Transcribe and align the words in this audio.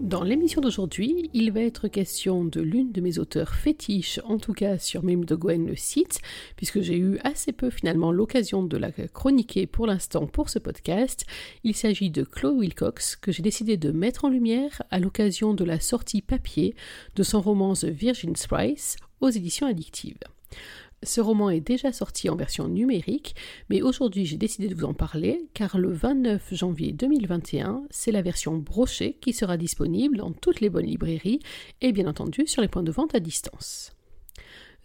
Dans 0.00 0.22
l'émission 0.22 0.60
d'aujourd'hui, 0.60 1.28
il 1.34 1.50
va 1.50 1.60
être 1.60 1.88
question 1.88 2.44
de 2.44 2.60
l'une 2.60 2.92
de 2.92 3.00
mes 3.00 3.18
auteurs 3.18 3.54
fétiches, 3.54 4.20
en 4.24 4.38
tout 4.38 4.52
cas 4.52 4.78
sur 4.78 5.02
Mime 5.02 5.24
de 5.24 5.34
Gwen 5.34 5.66
le 5.66 5.74
site, 5.74 6.20
puisque 6.56 6.80
j'ai 6.80 6.96
eu 6.96 7.18
assez 7.24 7.52
peu 7.52 7.68
finalement 7.68 8.12
l'occasion 8.12 8.62
de 8.62 8.76
la 8.76 8.92
chroniquer 8.92 9.66
pour 9.66 9.86
l'instant 9.86 10.26
pour 10.26 10.50
ce 10.50 10.60
podcast. 10.60 11.26
Il 11.64 11.74
s'agit 11.74 12.10
de 12.10 12.22
Chloe 12.22 12.58
Wilcox, 12.58 13.16
que 13.16 13.32
j'ai 13.32 13.42
décidé 13.42 13.76
de 13.76 13.90
mettre 13.90 14.24
en 14.24 14.28
lumière 14.28 14.82
à 14.90 15.00
l'occasion 15.00 15.52
de 15.52 15.64
la 15.64 15.80
sortie 15.80 16.22
papier 16.22 16.76
de 17.16 17.22
son 17.24 17.40
roman 17.40 17.74
The 17.74 17.86
Virgin 17.86 18.34
Price 18.34 18.96
aux 19.20 19.30
éditions 19.30 19.66
addictives. 19.66 20.18
Ce 21.04 21.20
roman 21.20 21.50
est 21.50 21.60
déjà 21.60 21.92
sorti 21.92 22.28
en 22.28 22.34
version 22.34 22.66
numérique, 22.66 23.36
mais 23.70 23.82
aujourd'hui 23.82 24.26
j'ai 24.26 24.36
décidé 24.36 24.66
de 24.66 24.74
vous 24.74 24.84
en 24.84 24.94
parler 24.94 25.48
car 25.54 25.78
le 25.78 25.92
29 25.92 26.54
janvier 26.54 26.92
2021, 26.92 27.84
c'est 27.90 28.10
la 28.10 28.22
version 28.22 28.56
brochée 28.56 29.16
qui 29.20 29.32
sera 29.32 29.56
disponible 29.56 30.16
dans 30.16 30.32
toutes 30.32 30.60
les 30.60 30.70
bonnes 30.70 30.86
librairies 30.86 31.40
et 31.80 31.92
bien 31.92 32.08
entendu 32.08 32.46
sur 32.46 32.62
les 32.62 32.68
points 32.68 32.82
de 32.82 32.90
vente 32.90 33.14
à 33.14 33.20
distance. 33.20 33.97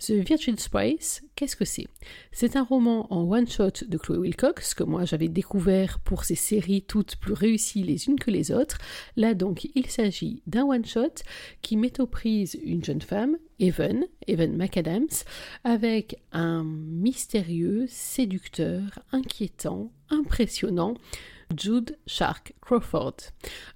The 0.05 0.11
Virgin 0.11 0.57
Spice, 0.57 1.23
qu'est-ce 1.33 1.55
que 1.55 1.63
c'est? 1.63 1.87
C'est 2.33 2.57
un 2.57 2.63
roman 2.63 3.07
en 3.13 3.23
one-shot 3.23 3.85
de 3.87 3.97
Chloé 3.97 4.17
Wilcox 4.17 4.73
que 4.73 4.83
moi 4.83 5.05
j'avais 5.05 5.29
découvert 5.29 5.99
pour 5.99 6.25
ses 6.25 6.35
séries 6.35 6.81
toutes 6.81 7.15
plus 7.15 7.31
réussies 7.31 7.83
les 7.83 8.07
unes 8.07 8.19
que 8.19 8.29
les 8.29 8.51
autres. 8.51 8.79
Là 9.15 9.33
donc 9.33 9.69
il 9.75 9.85
s'agit 9.85 10.43
d'un 10.45 10.65
one-shot 10.65 11.23
qui 11.61 11.77
met 11.77 12.01
aux 12.01 12.07
prises 12.07 12.59
une 12.65 12.83
jeune 12.83 13.01
femme, 13.01 13.37
Evan, 13.59 14.03
Evan 14.27 14.57
McAdams, 14.57 15.23
avec 15.63 16.21
un 16.33 16.65
mystérieux, 16.65 17.85
séducteur, 17.87 18.99
inquiétant, 19.13 19.93
impressionnant 20.09 20.95
Jude 21.55 21.97
Shark 22.07 22.53
Crawford. 22.61 23.15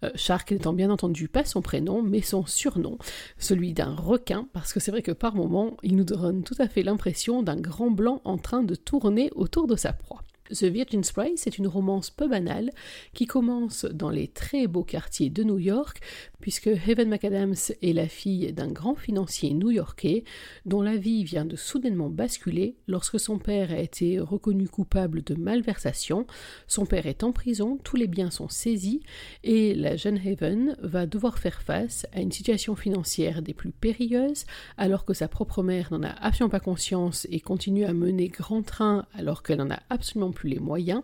Euh, 0.04 0.10
Shark 0.16 0.52
n'étant 0.52 0.74
bien 0.74 0.90
entendu 0.90 1.28
pas 1.28 1.46
son 1.46 1.62
prénom, 1.62 2.02
mais 2.02 2.22
son 2.22 2.46
surnom, 2.46 2.98
celui 3.38 3.74
d'un 3.74 3.96
requin, 3.96 4.48
parce 4.54 4.74
que 4.74 4.80
c'est 4.80 4.92
vrai 4.92 5.02
que 5.02 5.12
par 5.12 5.36
moments, 5.36 5.78
il 5.84 5.96
nous 5.96 6.04
donne 6.04 6.44
tout 6.44 6.56
à 6.60 6.68
fait 6.68 6.84
l'impression 6.84 7.44
d'un 7.44 7.60
grand 7.60 7.92
blanc 7.92 8.22
en 8.24 8.38
train 8.38 8.64
de 8.64 8.76
tourner 8.76 9.32
autour 9.36 9.68
de 9.68 9.76
sa 9.76 9.94
proie. 9.94 10.24
The 10.52 10.66
Virgin 10.66 11.04
Spray, 11.04 11.34
c'est 11.36 11.58
une 11.58 11.68
romance 11.68 12.10
peu 12.10 12.28
banale 12.28 12.72
qui 13.14 13.26
commence 13.26 13.86
dans 13.86 14.10
les 14.10 14.28
très 14.28 14.68
beaux 14.68 14.84
quartiers 14.84 15.30
de 15.30 15.44
New 15.44 15.60
York, 15.60 16.02
puisque 16.40 16.68
Heaven 16.68 17.10
McAdams 17.10 17.56
est 17.82 17.94
la 17.94 18.08
fille 18.08 18.54
d'un 18.54 18.72
grand 18.72 18.96
financier 18.96 19.54
new-yorkais 19.54 20.24
dont 20.66 20.82
la 20.82 20.96
vie 20.96 21.24
vient 21.24 21.46
de 21.46 21.56
soudainement 21.56 22.10
basculer 22.10 22.78
lorsque 22.88 23.20
son 23.20 23.40
père 23.40 23.72
a 23.72 23.80
été 23.80 24.20
reconnu 24.20 24.68
coupable 24.68 25.24
de 25.24 25.36
malversation. 25.36 26.26
Son 26.68 26.86
père 26.86 27.06
est 27.06 27.24
en 27.24 27.32
prison, 27.32 27.80
tous 27.84 27.96
les 27.96 28.08
biens 28.08 28.32
sont 28.32 28.50
saisis 28.50 29.02
et 29.44 29.74
la 29.74 29.96
jeune 29.96 30.18
Heaven 30.18 30.78
va 30.82 31.06
devoir 31.06 31.40
faire 31.40 31.62
face 31.62 32.06
à 32.14 32.22
une 32.22 32.32
situation 32.32 32.76
financière 32.76 33.42
des 33.42 33.54
plus 33.54 33.72
périlleuses 33.72 34.46
alors 34.78 35.06
que 35.06 35.14
sa 35.14 35.28
propre 35.28 35.64
mère 35.64 35.92
n'en 35.92 36.04
a 36.04 36.10
absolument 36.10 36.52
pas 36.52 36.60
conscience 36.60 37.28
et 37.32 37.40
continue 37.40 37.86
à 37.86 37.94
mener 37.94 38.28
grand 38.30 38.62
train 38.62 39.06
alors 39.14 39.44
qu'elle 39.44 39.58
n'en 39.58 39.72
a 39.72 39.80
absolument 39.90 40.32
les 40.46 40.60
moyens. 40.60 41.02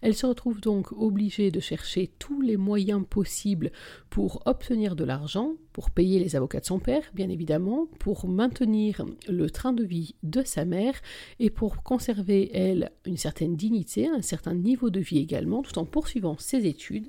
Elle 0.00 0.14
se 0.14 0.26
retrouve 0.26 0.60
donc 0.60 0.90
obligée 0.92 1.50
de 1.50 1.60
chercher 1.60 2.10
tous 2.18 2.40
les 2.40 2.56
moyens 2.56 3.04
possibles 3.08 3.70
pour 4.10 4.42
obtenir 4.46 4.96
de 4.96 5.04
l'argent 5.04 5.54
pour 5.72 5.90
payer 5.90 6.18
les 6.18 6.36
avocats 6.36 6.60
de 6.60 6.66
son 6.66 6.78
père, 6.78 7.02
bien 7.14 7.28
évidemment, 7.28 7.86
pour 7.98 8.28
maintenir 8.28 9.04
le 9.28 9.50
train 9.50 9.72
de 9.72 9.84
vie 9.84 10.14
de 10.22 10.42
sa 10.44 10.64
mère 10.64 10.94
et 11.38 11.50
pour 11.50 11.82
conserver, 11.82 12.50
elle, 12.56 12.92
une 13.06 13.16
certaine 13.16 13.56
dignité, 13.56 14.06
un 14.08 14.22
certain 14.22 14.54
niveau 14.54 14.90
de 14.90 15.00
vie 15.00 15.18
également, 15.18 15.62
tout 15.62 15.78
en 15.78 15.86
poursuivant 15.86 16.36
ses 16.38 16.66
études. 16.66 17.08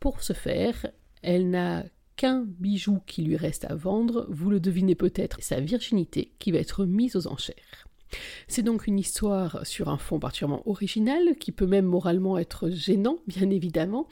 Pour 0.00 0.22
ce 0.22 0.32
faire, 0.32 0.86
elle 1.22 1.50
n'a 1.50 1.84
qu'un 2.16 2.44
bijou 2.46 3.00
qui 3.06 3.22
lui 3.22 3.36
reste 3.36 3.64
à 3.64 3.74
vendre, 3.74 4.26
vous 4.30 4.50
le 4.50 4.60
devinez 4.60 4.94
peut-être, 4.94 5.42
sa 5.42 5.60
virginité 5.60 6.32
qui 6.38 6.52
va 6.52 6.58
être 6.58 6.84
mise 6.84 7.16
aux 7.16 7.26
enchères. 7.26 7.88
C'est 8.48 8.62
donc 8.62 8.86
une 8.86 8.98
histoire 8.98 9.66
sur 9.66 9.88
un 9.88 9.98
fond 9.98 10.18
particulièrement 10.18 10.62
original, 10.68 11.36
qui 11.38 11.52
peut 11.52 11.66
même 11.66 11.86
moralement 11.86 12.38
être 12.38 12.70
gênant, 12.70 13.18
bien 13.26 13.50
évidemment, 13.50 14.08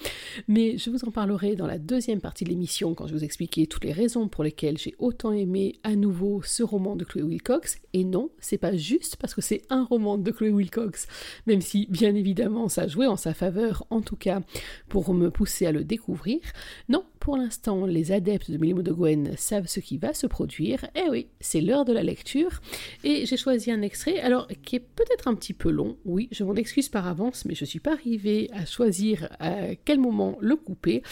mais 0.49 0.79
je 0.79 0.91
vous 0.91 1.05
en 1.05 1.11
parlerai 1.11 1.57
dans 1.57 1.67
la 1.67 1.79
deuxième 1.79 2.21
partie 2.21 2.45
de 2.45 2.51
l'émission 2.51 2.95
quand 2.95 3.07
je 3.07 3.15
vous 3.15 3.25
expliquer 3.25 3.67
toutes 3.67 3.85
les 3.85 3.93
raisons 3.93 4.29
pour 4.29 4.45
lesquelles 4.45 4.79
j'ai 4.79 4.95
autant 4.99 5.33
aimé 5.33 5.79
à 5.83 5.97
nouveau 5.97 6.43
ce 6.43 6.63
roman 6.63 6.97
de 6.97 7.05
Chloé 7.05 7.23
Wilcox. 7.23 7.79
Et 7.93 8.05
non, 8.05 8.31
c'est 8.39 8.59
pas 8.59 8.77
juste 8.77 9.17
parce 9.17 9.35
que 9.35 9.41
c'est 9.41 9.63
un 9.71 9.85
roman 9.85 10.19
de 10.19 10.31
Chloé 10.31 10.51
Wilcox, 10.51 11.07
même 11.47 11.61
si 11.61 11.87
bien 11.91 12.15
évidemment 12.15 12.69
ça 12.69 12.87
joué 12.87 13.07
en 13.07 13.17
sa 13.17 13.35
faveur, 13.35 13.87
en 13.91 14.01
tout 14.01 14.17
cas 14.17 14.41
pour 14.89 15.15
me 15.15 15.31
pousser 15.31 15.67
à 15.67 15.73
le 15.73 15.85
découvrir. 15.85 16.41
Non, 16.89 17.05
pour 17.23 17.37
l'instant, 17.37 17.87
les 17.87 18.11
adeptes 18.11 18.51
de 18.51 18.59
Mélimo 18.59 18.83
de 18.83 18.91
Gwen 18.91 19.37
savent 19.37 19.69
ce 19.69 19.79
qui 19.79 19.97
va 19.97 20.13
se 20.13 20.27
produire. 20.27 20.85
Eh 20.97 21.09
oui, 21.09 21.29
c'est 21.39 21.61
l'heure 21.61 21.85
de 21.85 21.93
la 21.93 22.03
lecture. 22.03 22.61
Et 23.05 23.27
j'ai 23.27 23.37
choisi 23.37 23.71
un 23.71 23.81
extrait, 23.81 24.19
alors 24.19 24.49
qui 24.65 24.75
est 24.75 24.81
peut-être 24.81 25.29
un 25.29 25.37
petit 25.37 25.55
peu 25.55 25.71
long. 25.71 25.97
Oui, 26.05 26.29
je 26.33 26.43
m'en 26.43 26.57
excuse 26.57 26.89
par 26.89 27.07
avance, 27.07 27.45
mais 27.45 27.55
je 27.55 27.63
ne 27.63 27.69
suis 27.69 27.79
pas 27.79 27.93
arrivée 27.93 28.51
à 28.53 28.67
choisir 28.67 29.29
à 29.39 29.77
quel 29.85 30.01
moment 30.01 30.37
le 30.41 30.57
couper. 30.57 31.05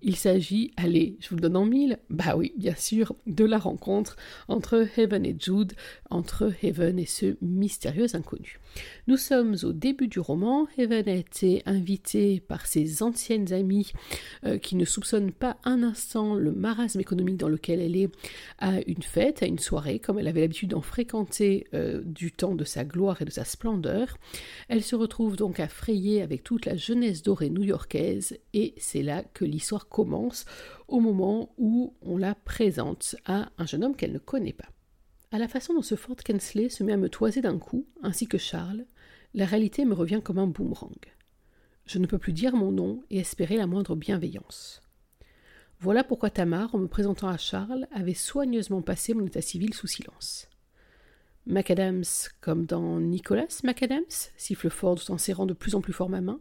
Il 0.00 0.14
s'agit, 0.14 0.70
allez, 0.76 1.16
je 1.18 1.28
vous 1.30 1.34
le 1.34 1.40
donne 1.40 1.56
en 1.56 1.66
mille, 1.66 1.98
bah 2.08 2.36
oui, 2.36 2.52
bien 2.56 2.76
sûr, 2.76 3.16
de 3.26 3.44
la 3.44 3.58
rencontre 3.58 4.14
entre 4.46 4.86
Heaven 4.96 5.26
et 5.26 5.34
Jude, 5.36 5.72
entre 6.08 6.52
Heaven 6.62 7.00
et 7.00 7.06
ce 7.06 7.36
mystérieux 7.42 8.14
inconnu. 8.14 8.60
Nous 9.06 9.16
sommes 9.16 9.56
au 9.62 9.72
début 9.72 10.08
du 10.08 10.20
roman, 10.20 10.66
Heaven 10.76 11.08
a 11.08 11.14
été 11.14 11.62
invitée 11.66 12.40
par 12.40 12.66
ses 12.66 13.02
anciennes 13.02 13.52
amies 13.52 13.92
euh, 14.44 14.58
qui 14.58 14.76
ne 14.76 14.84
soupçonnent 14.84 15.32
pas 15.32 15.56
un 15.64 15.82
instant 15.82 16.34
le 16.34 16.52
marasme 16.52 17.00
économique 17.00 17.38
dans 17.38 17.48
lequel 17.48 17.80
elle 17.80 17.96
est 17.96 18.10
à 18.58 18.80
une 18.86 19.02
fête, 19.02 19.42
à 19.42 19.46
une 19.46 19.58
soirée, 19.58 19.98
comme 19.98 20.18
elle 20.18 20.28
avait 20.28 20.42
l'habitude 20.42 20.70
d'en 20.70 20.82
fréquenter 20.82 21.66
euh, 21.74 22.02
du 22.04 22.32
temps 22.32 22.54
de 22.54 22.64
sa 22.64 22.84
gloire 22.84 23.22
et 23.22 23.24
de 23.24 23.30
sa 23.30 23.44
splendeur. 23.44 24.16
Elle 24.68 24.82
se 24.82 24.96
retrouve 24.96 25.36
donc 25.36 25.58
à 25.58 25.68
frayer 25.68 26.22
avec 26.22 26.44
toute 26.44 26.66
la 26.66 26.76
jeunesse 26.76 27.22
dorée 27.22 27.50
new-yorkaise 27.50 28.38
et 28.52 28.74
c'est 28.76 29.02
là 29.02 29.22
que 29.22 29.44
l'histoire 29.44 29.88
commence 29.88 30.44
au 30.86 31.00
moment 31.00 31.54
où 31.58 31.94
on 32.02 32.16
la 32.16 32.34
présente 32.34 33.16
à 33.24 33.50
un 33.58 33.66
jeune 33.66 33.84
homme 33.84 33.96
qu'elle 33.96 34.12
ne 34.12 34.18
connaît 34.18 34.52
pas. 34.52 34.68
À 35.30 35.38
la 35.38 35.48
façon 35.48 35.74
dont 35.74 35.82
ce 35.82 35.94
Fort 35.94 36.16
Kensley 36.16 36.70
se 36.70 36.82
met 36.82 36.92
à 36.92 36.96
me 36.96 37.10
toiser 37.10 37.42
d'un 37.42 37.58
coup, 37.58 37.86
ainsi 38.02 38.26
que 38.26 38.38
Charles, 38.38 38.86
la 39.34 39.44
réalité 39.44 39.84
me 39.84 39.92
revient 39.92 40.22
comme 40.24 40.38
un 40.38 40.46
boomerang. 40.46 40.96
Je 41.84 41.98
ne 41.98 42.06
peux 42.06 42.18
plus 42.18 42.32
dire 42.32 42.56
mon 42.56 42.72
nom 42.72 43.02
et 43.10 43.18
espérer 43.18 43.56
la 43.56 43.66
moindre 43.66 43.94
bienveillance. 43.94 44.80
Voilà 45.80 46.02
pourquoi 46.02 46.30
Tamar, 46.30 46.74
en 46.74 46.78
me 46.78 46.88
présentant 46.88 47.28
à 47.28 47.36
Charles, 47.36 47.86
avait 47.92 48.14
soigneusement 48.14 48.80
passé 48.80 49.12
mon 49.12 49.26
état 49.26 49.42
civil 49.42 49.74
sous 49.74 49.86
silence. 49.86 50.48
Macadams, 51.46 52.04
comme 52.40 52.66
dans 52.66 53.00
Nicolas 53.00 53.46
Macadams, 53.64 54.04
siffle 54.36 54.70
fort 54.70 54.96
tout 54.96 55.10
en 55.12 55.18
serrant 55.18 55.46
de 55.46 55.54
plus 55.54 55.74
en 55.74 55.80
plus 55.80 55.92
fort 55.92 56.08
ma 56.08 56.20
main. 56.20 56.40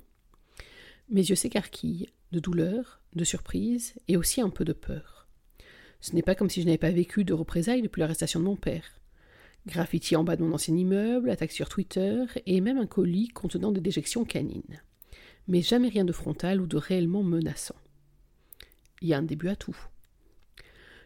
Mes 1.10 1.30
yeux 1.30 1.36
s'écarquillent, 1.36 2.10
de 2.32 2.40
douleur, 2.40 3.02
de 3.14 3.24
surprise 3.24 3.96
et 4.08 4.18
aussi 4.18 4.42
un 4.42 4.50
peu 4.50 4.66
de 4.66 4.74
peur. 4.74 5.17
Ce 6.00 6.16
n'est 6.16 6.22
pas 6.22 6.36
comme 6.36 6.50
si 6.50 6.62
je 6.62 6.66
n'avais 6.66 6.78
pas 6.78 6.92
vécu 6.92 7.24
de 7.24 7.34
représailles 7.34 7.82
depuis 7.82 8.00
l'arrestation 8.00 8.40
de 8.40 8.46
mon 8.46 8.56
père. 8.56 9.00
Graffiti 9.66 10.16
en 10.16 10.24
bas 10.24 10.36
de 10.36 10.44
mon 10.44 10.54
ancien 10.54 10.76
immeuble, 10.76 11.30
attaque 11.30 11.52
sur 11.52 11.68
Twitter 11.68 12.24
et 12.46 12.62
même 12.62 12.78
un 12.78 12.86
colis 12.86 13.28
contenant 13.28 13.72
des 13.72 13.82
déjections 13.82 14.24
canines. 14.24 14.82
Mais 15.48 15.62
jamais 15.62 15.90
rien 15.90 16.06
de 16.06 16.14
frontal 16.14 16.62
ou 16.62 16.68
de 16.68 16.78
réellement 16.78 17.24
menaçant. 17.24 17.76
Il 19.02 19.10
y 19.10 19.14
a 19.14 19.18
un 19.18 19.24
début 19.24 19.50
à 19.50 19.56
tout. 19.56 19.78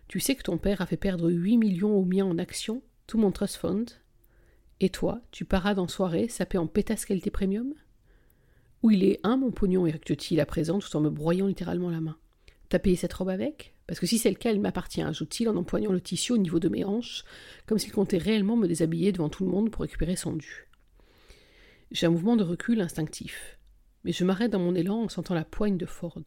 Tu 0.07 0.19
sais 0.19 0.36
que 0.36 0.44
ton 0.44 0.57
père 0.57 0.81
a 0.81 0.86
fait 0.86 0.98
perdre 0.98 1.31
8 1.31 1.57
millions 1.57 1.95
aux 1.95 2.06
miens 2.06 2.25
en 2.25 2.38
actions, 2.38 2.81
tout 3.07 3.18
mon 3.18 3.31
trust 3.31 3.56
fund 3.56 3.86
Et 4.80 4.89
toi, 4.89 5.21
tu 5.31 5.45
parades 5.45 5.80
en 5.80 5.88
soirée, 5.88 6.27
sapé 6.27 6.57
en 6.57 6.68
pétasse 6.68 7.06
qualité 7.06 7.31
premium? 7.31 7.74
Où 8.83 8.92
il 8.92 9.04
est, 9.04 9.19
un, 9.24 9.38
mon 9.38 9.51
pognon, 9.51 9.88
Eric 9.88 10.12
à 10.38 10.45
présent, 10.45 10.80
tout 10.80 10.95
en 10.95 11.01
me 11.01 11.10
broyant 11.10 11.48
littéralement 11.48 11.89
la 11.89 12.01
main. 12.01 12.18
T'as 12.69 12.80
payé 12.80 12.95
cette 12.95 13.13
robe 13.13 13.30
avec? 13.30 13.74
Parce 13.91 13.99
que 13.99 14.05
si 14.05 14.17
c'est 14.17 14.29
le 14.29 14.38
cas, 14.38 14.51
elle 14.51 14.61
m'appartient, 14.61 15.01
ajoute-t-il 15.01 15.49
en 15.49 15.57
empoignant 15.57 15.91
le 15.91 15.99
tissu 15.99 16.31
au 16.31 16.38
niveau 16.38 16.61
de 16.61 16.69
mes 16.69 16.85
hanches, 16.85 17.25
comme 17.65 17.77
s'il 17.77 17.91
comptait 17.91 18.17
réellement 18.17 18.55
me 18.55 18.65
déshabiller 18.65 19.11
devant 19.11 19.27
tout 19.27 19.43
le 19.43 19.51
monde 19.51 19.69
pour 19.69 19.81
récupérer 19.81 20.15
son 20.15 20.31
dû. 20.31 20.69
J'ai 21.91 22.05
un 22.05 22.11
mouvement 22.11 22.38
de 22.38 22.45
recul 22.45 22.79
instinctif, 22.79 23.59
mais 24.05 24.13
je 24.13 24.23
m'arrête 24.23 24.51
dans 24.51 24.59
mon 24.59 24.75
élan 24.75 25.01
en 25.01 25.09
sentant 25.09 25.33
la 25.33 25.43
poigne 25.43 25.75
de 25.75 25.85
Ford. 25.85 26.23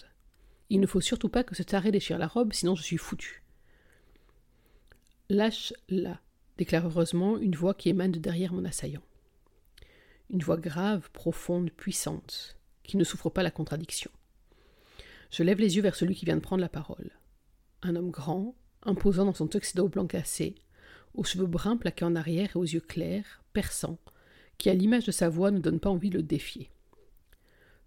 Il 0.68 0.78
ne 0.78 0.86
faut 0.86 1.00
surtout 1.00 1.30
pas 1.30 1.42
que 1.42 1.54
ce 1.54 1.62
taré 1.62 1.90
déchire 1.90 2.18
la 2.18 2.26
robe, 2.26 2.52
sinon 2.52 2.74
je 2.74 2.82
suis 2.82 2.98
foutu. 2.98 3.42
Lâche-la, 5.30 6.20
déclare 6.58 6.86
heureusement 6.86 7.38
une 7.38 7.56
voix 7.56 7.72
qui 7.72 7.88
émane 7.88 8.12
de 8.12 8.18
derrière 8.18 8.52
mon 8.52 8.66
assaillant 8.66 9.00
une 10.28 10.42
voix 10.42 10.58
grave, 10.58 11.10
profonde, 11.12 11.70
puissante. 11.70 12.58
qui 12.82 12.98
ne 12.98 13.04
souffre 13.04 13.30
pas 13.30 13.42
la 13.42 13.50
contradiction. 13.50 14.10
Je 15.30 15.42
lève 15.42 15.58
les 15.58 15.76
yeux 15.76 15.82
vers 15.82 15.94
celui 15.94 16.14
qui 16.14 16.26
vient 16.26 16.36
de 16.36 16.42
prendre 16.42 16.60
la 16.60 16.68
parole. 16.68 17.12
Un 17.84 17.96
homme 17.96 18.10
grand, 18.10 18.54
imposant 18.82 19.26
dans 19.26 19.34
son 19.34 19.46
tuxedo 19.46 19.88
blanc 19.88 20.06
cassé, 20.06 20.54
aux 21.12 21.22
cheveux 21.22 21.46
bruns 21.46 21.76
plaqués 21.76 22.06
en 22.06 22.16
arrière 22.16 22.50
et 22.54 22.58
aux 22.58 22.64
yeux 22.64 22.80
clairs, 22.80 23.42
perçants, 23.52 23.98
qui 24.56 24.70
à 24.70 24.74
l'image 24.74 25.04
de 25.04 25.12
sa 25.12 25.28
voix 25.28 25.50
ne 25.50 25.58
donne 25.58 25.80
pas 25.80 25.90
envie 25.90 26.08
de 26.08 26.16
le 26.16 26.22
défier. 26.22 26.70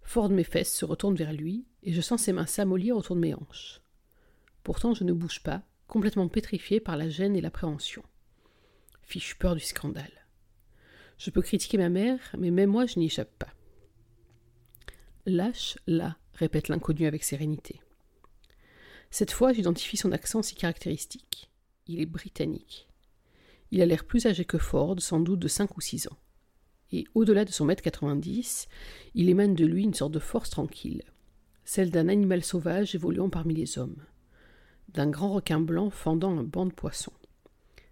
Ford 0.02 0.28
mes 0.28 0.44
fesses 0.44 0.72
se 0.72 0.84
retourne 0.84 1.16
vers 1.16 1.32
lui, 1.32 1.66
et 1.82 1.92
je 1.92 2.00
sens 2.00 2.22
ses 2.22 2.32
mains 2.32 2.46
s'amollir 2.46 2.96
autour 2.96 3.16
de 3.16 3.20
mes 3.20 3.34
hanches. 3.34 3.80
Pourtant 4.62 4.94
je 4.94 5.02
ne 5.02 5.12
bouge 5.12 5.42
pas, 5.42 5.62
complètement 5.88 6.28
pétrifié 6.28 6.78
par 6.78 6.96
la 6.96 7.08
gêne 7.08 7.34
et 7.34 7.40
l'appréhension. 7.40 8.04
Fiche 9.02 9.36
peur 9.36 9.56
du 9.56 9.60
scandale. 9.60 10.26
Je 11.18 11.30
peux 11.30 11.42
critiquer 11.42 11.76
ma 11.76 11.88
mère, 11.88 12.20
mais 12.38 12.52
même 12.52 12.70
moi 12.70 12.86
je 12.86 13.00
n'y 13.00 13.06
échappe 13.06 13.36
pas. 13.36 13.52
Lâche 15.26 15.76
là, 15.88 16.16
répète 16.34 16.68
l'inconnu 16.68 17.08
avec 17.08 17.24
sérénité. 17.24 17.80
Cette 19.10 19.32
fois, 19.32 19.52
j'identifie 19.52 19.96
son 19.96 20.12
accent 20.12 20.42
si 20.42 20.54
caractéristique. 20.54 21.50
Il 21.86 22.00
est 22.00 22.06
britannique. 22.06 22.88
Il 23.70 23.82
a 23.82 23.86
l'air 23.86 24.04
plus 24.04 24.26
âgé 24.26 24.44
que 24.44 24.58
Ford, 24.58 24.96
sans 25.00 25.20
doute 25.20 25.40
de 25.40 25.48
cinq 25.48 25.76
ou 25.76 25.80
six 25.80 26.06
ans. 26.08 26.18
Et 26.92 27.04
au-delà 27.14 27.44
de 27.44 27.50
son 27.50 27.64
mètre 27.64 27.82
quatre-vingt-dix, 27.82 28.68
il 29.14 29.28
émane 29.28 29.54
de 29.54 29.66
lui 29.66 29.82
une 29.82 29.94
sorte 29.94 30.12
de 30.12 30.18
force 30.18 30.50
tranquille, 30.50 31.02
celle 31.64 31.90
d'un 31.90 32.08
animal 32.08 32.42
sauvage 32.42 32.94
évoluant 32.94 33.28
parmi 33.28 33.54
les 33.54 33.78
hommes, 33.78 34.02
d'un 34.88 35.10
grand 35.10 35.32
requin 35.32 35.60
blanc 35.60 35.90
fendant 35.90 36.38
un 36.38 36.44
banc 36.44 36.64
de 36.64 36.72
poissons. 36.72 37.12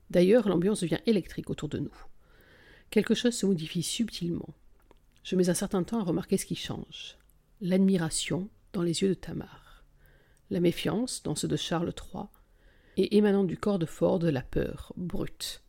D'ailleurs, 0.08 0.48
l'ambiance 0.48 0.80
devient 0.80 1.00
électrique 1.04 1.50
autour 1.50 1.69
de 1.69 1.78
nous. 1.78 1.94
Quelque 2.90 3.14
chose 3.14 3.34
se 3.34 3.44
modifie 3.44 3.82
subtilement. 3.82 4.54
Je 5.24 5.36
mets 5.36 5.50
un 5.50 5.54
certain 5.54 5.82
temps 5.82 6.00
à 6.00 6.04
remarquer 6.04 6.38
ce 6.38 6.46
qui 6.46 6.54
change. 6.54 7.19
L'admiration 7.60 8.48
dans 8.72 8.82
les 8.82 9.02
yeux 9.02 9.08
de 9.08 9.14
Tamar. 9.14 9.65
La 10.50 10.60
méfiance 10.60 11.22
dans 11.22 11.34
ceux 11.34 11.48
de 11.48 11.56
Charles 11.56 11.93
III. 11.93 12.25
Et 12.96 13.16
émanant 13.16 13.44
du 13.44 13.58
corps 13.58 13.78
de 13.78 13.87
Ford, 13.87 14.20
la 14.20 14.43
peur, 14.43 14.93
brute. 14.96 15.62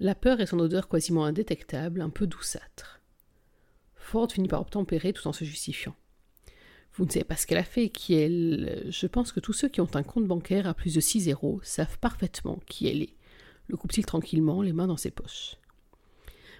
La 0.00 0.14
peur 0.14 0.40
et 0.40 0.46
son 0.46 0.58
odeur 0.58 0.88
quasiment 0.88 1.24
indétectable, 1.24 2.00
un 2.00 2.10
peu 2.10 2.26
douceâtre. 2.26 3.00
Ford 3.94 4.30
finit 4.32 4.48
par 4.48 4.62
obtempérer 4.62 5.12
tout 5.12 5.28
en 5.28 5.32
se 5.32 5.44
justifiant. 5.44 5.94
Vous 6.94 7.04
ne 7.04 7.10
savez 7.10 7.24
pas 7.24 7.36
ce 7.36 7.46
qu'elle 7.46 7.58
a 7.58 7.64
fait, 7.64 7.90
qui 7.90 8.14
elle. 8.14 8.86
Je 8.90 9.06
pense 9.06 9.32
que 9.32 9.40
tous 9.40 9.52
ceux 9.52 9.68
qui 9.68 9.80
ont 9.80 9.94
un 9.94 10.02
compte 10.02 10.26
bancaire 10.26 10.66
à 10.66 10.74
plus 10.74 10.94
de 10.94 11.00
6 11.00 11.20
zéros 11.20 11.60
savent 11.62 11.98
parfaitement 11.98 12.58
qui 12.66 12.88
elle 12.88 13.02
est. 13.02 13.14
Le 13.68 13.76
coupe-t-il 13.76 14.04
tranquillement, 14.04 14.62
les 14.62 14.72
mains 14.72 14.88
dans 14.88 14.96
ses 14.96 15.12
poches. 15.12 15.56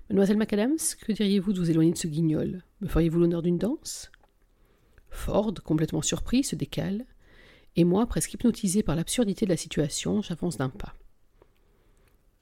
Mademoiselle 0.08 0.36
McAdams, 0.36 0.76
que 1.00 1.12
diriez-vous 1.12 1.52
de 1.52 1.58
vous 1.58 1.70
éloigner 1.70 1.92
de 1.92 1.98
ce 1.98 2.06
guignol? 2.06 2.62
Me 2.80 2.88
feriez-vous 2.88 3.18
l'honneur 3.18 3.42
d'une 3.42 3.58
danse? 3.58 4.12
Ford, 5.08 5.54
complètement 5.64 6.02
surpris, 6.02 6.44
se 6.44 6.54
décale, 6.54 7.04
et 7.76 7.84
moi, 7.84 8.06
presque 8.06 8.34
hypnotisé 8.34 8.82
par 8.82 8.96
l'absurdité 8.96 9.46
de 9.46 9.50
la 9.50 9.56
situation, 9.56 10.22
j'avance 10.22 10.56
d'un 10.56 10.68
pas. 10.68 10.94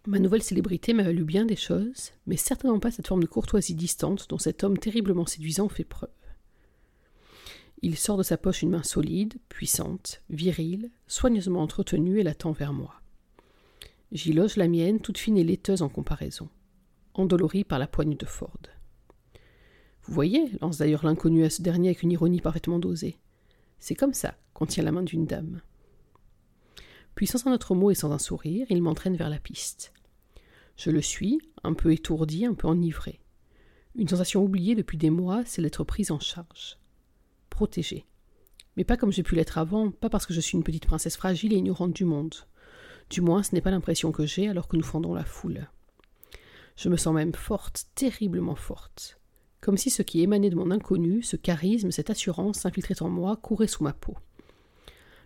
Ma 0.06 0.18
nouvelle 0.18 0.42
célébrité 0.42 0.94
m'a 0.94 1.02
valu 1.02 1.24
bien 1.24 1.44
des 1.44 1.56
choses, 1.56 2.12
mais 2.26 2.36
certainement 2.36 2.78
pas 2.78 2.90
cette 2.90 3.08
forme 3.08 3.22
de 3.22 3.28
courtoisie 3.28 3.74
distante 3.74 4.26
dont 4.28 4.38
cet 4.38 4.64
homme 4.64 4.78
terriblement 4.78 5.26
séduisant 5.26 5.68
fait 5.68 5.84
preuve. 5.84 6.10
Il 7.82 7.96
sort 7.96 8.16
de 8.16 8.22
sa 8.22 8.38
poche 8.38 8.62
une 8.62 8.70
main 8.70 8.82
solide, 8.82 9.34
puissante, 9.48 10.22
virile, 10.30 10.90
soigneusement 11.06 11.62
entretenue 11.62 12.18
et 12.18 12.24
la 12.24 12.34
tend 12.34 12.52
vers 12.52 12.72
moi. 12.72 12.94
J'y 14.10 14.32
loge 14.32 14.56
la 14.56 14.68
mienne, 14.68 15.00
toute 15.00 15.18
fine 15.18 15.36
et 15.36 15.44
laiteuse 15.44 15.82
en 15.82 15.88
comparaison 15.88 16.48
endolori 17.18 17.64
par 17.64 17.78
la 17.78 17.86
poigne 17.86 18.16
de 18.16 18.26
Ford. 18.26 18.60
Vous 20.02 20.14
voyez, 20.14 20.50
lance 20.60 20.78
d'ailleurs 20.78 21.04
l'inconnu 21.04 21.44
à 21.44 21.50
ce 21.50 21.62
dernier 21.62 21.88
avec 21.88 22.02
une 22.02 22.12
ironie 22.12 22.40
parfaitement 22.40 22.78
dosée. 22.78 23.18
C'est 23.78 23.94
comme 23.94 24.14
ça 24.14 24.34
qu'on 24.54 24.66
tient 24.66 24.84
la 24.84 24.92
main 24.92 25.02
d'une 25.02 25.26
dame. 25.26 25.60
Puis 27.14 27.26
sans 27.26 27.46
un 27.46 27.52
autre 27.52 27.74
mot 27.74 27.90
et 27.90 27.94
sans 27.94 28.12
un 28.12 28.18
sourire, 28.18 28.66
il 28.70 28.82
m'entraîne 28.82 29.16
vers 29.16 29.30
la 29.30 29.38
piste. 29.38 29.92
Je 30.76 30.90
le 30.90 31.02
suis, 31.02 31.40
un 31.64 31.74
peu 31.74 31.92
étourdi, 31.92 32.46
un 32.46 32.54
peu 32.54 32.68
enivré. 32.68 33.20
Une 33.96 34.08
sensation 34.08 34.44
oubliée 34.44 34.76
depuis 34.76 34.96
des 34.96 35.10
mois, 35.10 35.42
c'est 35.44 35.60
d'être 35.60 35.82
prise 35.82 36.12
en 36.12 36.20
charge. 36.20 36.78
Protégée. 37.50 38.06
Mais 38.76 38.84
pas 38.84 38.96
comme 38.96 39.10
j'ai 39.10 39.24
pu 39.24 39.34
l'être 39.34 39.58
avant, 39.58 39.90
pas 39.90 40.08
parce 40.08 40.26
que 40.26 40.34
je 40.34 40.40
suis 40.40 40.56
une 40.56 40.62
petite 40.62 40.86
princesse 40.86 41.16
fragile 41.16 41.52
et 41.52 41.56
ignorante 41.56 41.92
du 41.92 42.04
monde. 42.04 42.36
Du 43.10 43.20
moins, 43.20 43.42
ce 43.42 43.54
n'est 43.54 43.60
pas 43.60 43.72
l'impression 43.72 44.12
que 44.12 44.24
j'ai 44.24 44.48
alors 44.48 44.68
que 44.68 44.76
nous 44.76 44.84
fendons 44.84 45.14
la 45.14 45.24
foule. 45.24 45.68
Je 46.76 46.88
me 46.88 46.96
sens 46.96 47.12
même 47.12 47.34
forte, 47.34 47.86
terriblement 47.96 48.54
forte. 48.54 49.17
Comme 49.60 49.76
si 49.76 49.90
ce 49.90 50.02
qui 50.02 50.22
émanait 50.22 50.50
de 50.50 50.56
mon 50.56 50.70
inconnu, 50.70 51.22
ce 51.22 51.36
charisme, 51.36 51.90
cette 51.90 52.10
assurance 52.10 52.60
s'infiltrait 52.60 53.02
en 53.02 53.08
moi, 53.08 53.36
courait 53.36 53.66
sous 53.66 53.82
ma 53.84 53.92
peau. 53.92 54.16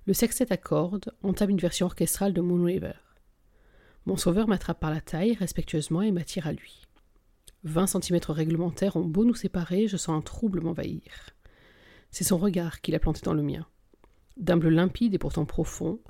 Le 0.07 0.15
sextet 0.15 0.53
à 0.53 0.57
cordes 0.57 1.13
entame 1.23 1.51
une 1.51 1.59
version 1.59 1.87
orchestrale 1.87 2.33
de 2.33 2.41
Moon 2.41 2.65
River. 2.65 2.95
Mon 4.07 4.17
sauveur 4.17 4.49
m'attrape 4.49 4.81
par 4.81 4.91
la 4.91 5.01
taille 5.01 5.35
respectueusement 5.35 6.03
et 6.03 6.11
m'attire 6.11 6.47
à 6.47 6.53
lui. 6.53 6.83
Vingt 7.63 7.87
centimètres 7.87 8.33
réglementaires 8.33 8.97
ont 8.97 9.05
beau 9.05 9.25
nous 9.25 9.35
séparer, 9.35 9.87
je 9.87 9.97
sens 9.97 10.19
un 10.19 10.23
trouble 10.23 10.61
m'envahir. 10.61 11.31
C'est 12.11 12.25
son 12.25 12.39
regard 12.39 12.81
qu'il 12.81 12.97
a 12.97 12.99
planté 12.99 13.21
dans 13.23 13.35
le 13.35 13.43
mien. 13.43 13.67
D'un 14.37 14.57
bleu 14.57 14.71
limpide 14.71 15.15
et 15.15 15.19
pourtant 15.19 15.45
profond, 15.45 16.01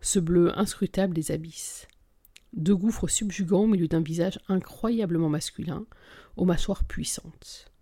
ce 0.00 0.20
bleu 0.20 0.56
inscrutable 0.56 1.14
des 1.14 1.32
abysses 1.32 1.88
deux 2.52 2.76
gouffres 2.76 3.08
subjugants 3.08 3.62
au 3.62 3.66
milieu 3.66 3.88
d'un 3.88 4.02
visage 4.02 4.38
incroyablement 4.48 5.28
masculin, 5.28 5.86
aux 6.36 6.44
mâchoires 6.44 6.84
puissantes. 6.84 7.72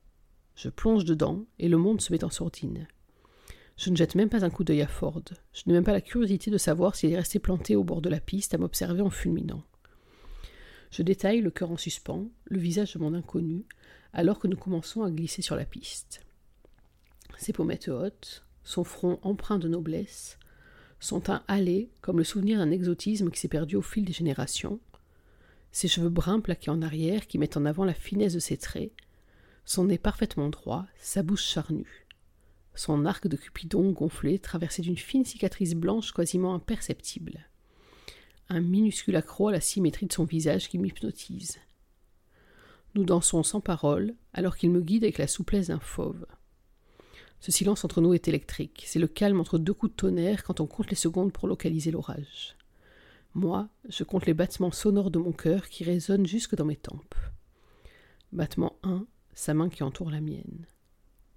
Je 0.54 0.68
plonge 0.68 1.04
dedans, 1.04 1.44
et 1.58 1.68
le 1.68 1.78
monde 1.78 2.00
se 2.00 2.12
met 2.12 2.24
en 2.24 2.30
sourdine. 2.30 2.86
Je 3.76 3.90
ne 3.90 3.96
jette 3.96 4.14
même 4.14 4.28
pas 4.28 4.44
un 4.44 4.50
coup 4.50 4.62
d'œil 4.62 4.82
à 4.82 4.86
Ford. 4.86 5.22
Je 5.54 5.62
n'ai 5.66 5.72
même 5.72 5.84
pas 5.84 5.92
la 5.92 6.02
curiosité 6.02 6.50
de 6.50 6.58
savoir 6.58 6.94
s'il 6.94 7.12
est 7.12 7.16
resté 7.16 7.38
planté 7.38 7.76
au 7.76 7.84
bord 7.84 8.02
de 8.02 8.10
la 8.10 8.20
piste 8.20 8.52
à 8.54 8.58
m'observer 8.58 9.00
en 9.00 9.08
fulminant. 9.08 9.62
Je 10.90 11.02
détaille, 11.02 11.40
le 11.40 11.50
cœur 11.50 11.70
en 11.70 11.76
suspens, 11.76 12.28
le 12.44 12.58
visage 12.58 12.94
de 12.94 12.98
mon 12.98 13.14
inconnu, 13.14 13.64
alors 14.12 14.38
que 14.38 14.48
nous 14.48 14.56
commençons 14.56 15.02
à 15.02 15.10
glisser 15.10 15.40
sur 15.40 15.56
la 15.56 15.64
piste. 15.64 16.26
Ses 17.38 17.52
pommettes 17.54 17.88
hautes, 17.88 18.44
son 18.64 18.84
front 18.84 19.18
empreint 19.22 19.58
de 19.58 19.68
noblesse, 19.68 20.38
son 21.00 21.20
teint 21.20 21.42
hâlé, 21.48 21.90
comme 22.02 22.18
le 22.18 22.24
souvenir 22.24 22.58
d'un 22.58 22.70
exotisme 22.70 23.30
qui 23.30 23.40
s'est 23.40 23.48
perdu 23.48 23.76
au 23.76 23.82
fil 23.82 24.04
des 24.04 24.12
générations, 24.12 24.78
ses 25.72 25.88
cheveux 25.88 26.10
bruns 26.10 26.40
plaqués 26.40 26.70
en 26.70 26.82
arrière 26.82 27.26
qui 27.26 27.38
mettent 27.38 27.56
en 27.56 27.64
avant 27.64 27.84
la 27.84 27.94
finesse 27.94 28.34
de 28.34 28.38
ses 28.38 28.58
traits, 28.58 28.92
son 29.64 29.84
nez 29.84 29.98
parfaitement 29.98 30.50
droit, 30.50 30.86
sa 31.00 31.22
bouche 31.22 31.44
charnue, 31.44 32.06
son 32.74 33.06
arc 33.06 33.26
de 33.26 33.36
cupidon 33.36 33.92
gonflé 33.92 34.38
traversé 34.38 34.82
d'une 34.82 34.98
fine 34.98 35.24
cicatrice 35.24 35.74
blanche 35.74 36.12
quasiment 36.12 36.54
imperceptible, 36.54 37.46
un 38.48 38.60
minuscule 38.60 39.16
accroc 39.16 39.48
à 39.48 39.52
la 39.52 39.60
symétrie 39.60 40.06
de 40.06 40.12
son 40.12 40.24
visage 40.24 40.68
qui 40.68 40.78
m'hypnotise. 40.78 41.58
Nous 42.94 43.04
dansons 43.04 43.42
sans 43.44 43.60
parole, 43.60 44.14
alors 44.34 44.56
qu'il 44.56 44.70
me 44.70 44.80
guide 44.80 45.04
avec 45.04 45.18
la 45.18 45.28
souplesse 45.28 45.68
d'un 45.68 45.78
fauve. 45.78 46.26
Ce 47.40 47.50
silence 47.50 47.84
entre 47.84 48.02
nous 48.02 48.12
est 48.12 48.28
électrique. 48.28 48.84
C'est 48.86 48.98
le 48.98 49.08
calme 49.08 49.40
entre 49.40 49.58
deux 49.58 49.72
coups 49.72 49.92
de 49.92 49.96
tonnerre 49.96 50.44
quand 50.44 50.60
on 50.60 50.66
compte 50.66 50.90
les 50.90 50.96
secondes 50.96 51.32
pour 51.32 51.48
localiser 51.48 51.90
l'orage. 51.90 52.56
Moi, 53.34 53.68
je 53.88 54.04
compte 54.04 54.26
les 54.26 54.34
battements 54.34 54.72
sonores 54.72 55.10
de 55.10 55.18
mon 55.18 55.32
cœur 55.32 55.68
qui 55.68 55.82
résonnent 55.84 56.26
jusque 56.26 56.54
dans 56.54 56.66
mes 56.66 56.76
tempes. 56.76 57.14
Battement 58.32 58.76
1, 58.82 59.06
sa 59.34 59.54
main 59.54 59.70
qui 59.70 59.82
entoure 59.82 60.10
la 60.10 60.20
mienne. 60.20 60.66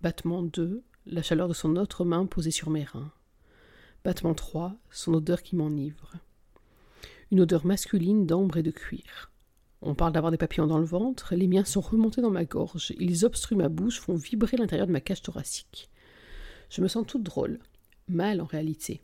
Battement 0.01 0.43
2, 0.43 0.83
la 1.05 1.21
chaleur 1.21 1.47
de 1.47 1.53
son 1.53 1.77
autre 1.77 2.03
main 2.03 2.25
posée 2.25 2.51
sur 2.51 2.69
mes 2.69 2.83
reins. 2.83 3.11
Battement 4.03 4.33
3, 4.33 4.75
son 4.91 5.13
odeur 5.13 5.41
qui 5.41 5.55
m'enivre. 5.55 6.13
Une 7.31 7.39
odeur 7.39 7.65
masculine 7.65 8.25
d'ambre 8.25 8.57
et 8.57 8.63
de 8.63 8.71
cuir. 8.71 9.31
On 9.81 9.95
parle 9.95 10.11
d'avoir 10.11 10.31
des 10.31 10.37
papillons 10.37 10.67
dans 10.67 10.77
le 10.79 10.85
ventre, 10.85 11.35
les 11.35 11.47
miens 11.47 11.65
sont 11.65 11.81
remontés 11.81 12.21
dans 12.21 12.29
ma 12.29 12.45
gorge, 12.45 12.93
ils 12.99 13.25
obstruent 13.25 13.55
ma 13.55 13.69
bouche, 13.69 13.99
font 13.99 14.15
vibrer 14.15 14.57
l'intérieur 14.57 14.87
de 14.87 14.91
ma 14.91 15.01
cage 15.01 15.21
thoracique. 15.21 15.89
Je 16.73 16.81
me 16.81 16.87
sens 16.87 17.05
toute 17.05 17.21
drôle, 17.21 17.59
mal 18.07 18.41
en 18.41 18.45
réalité. 18.45 19.03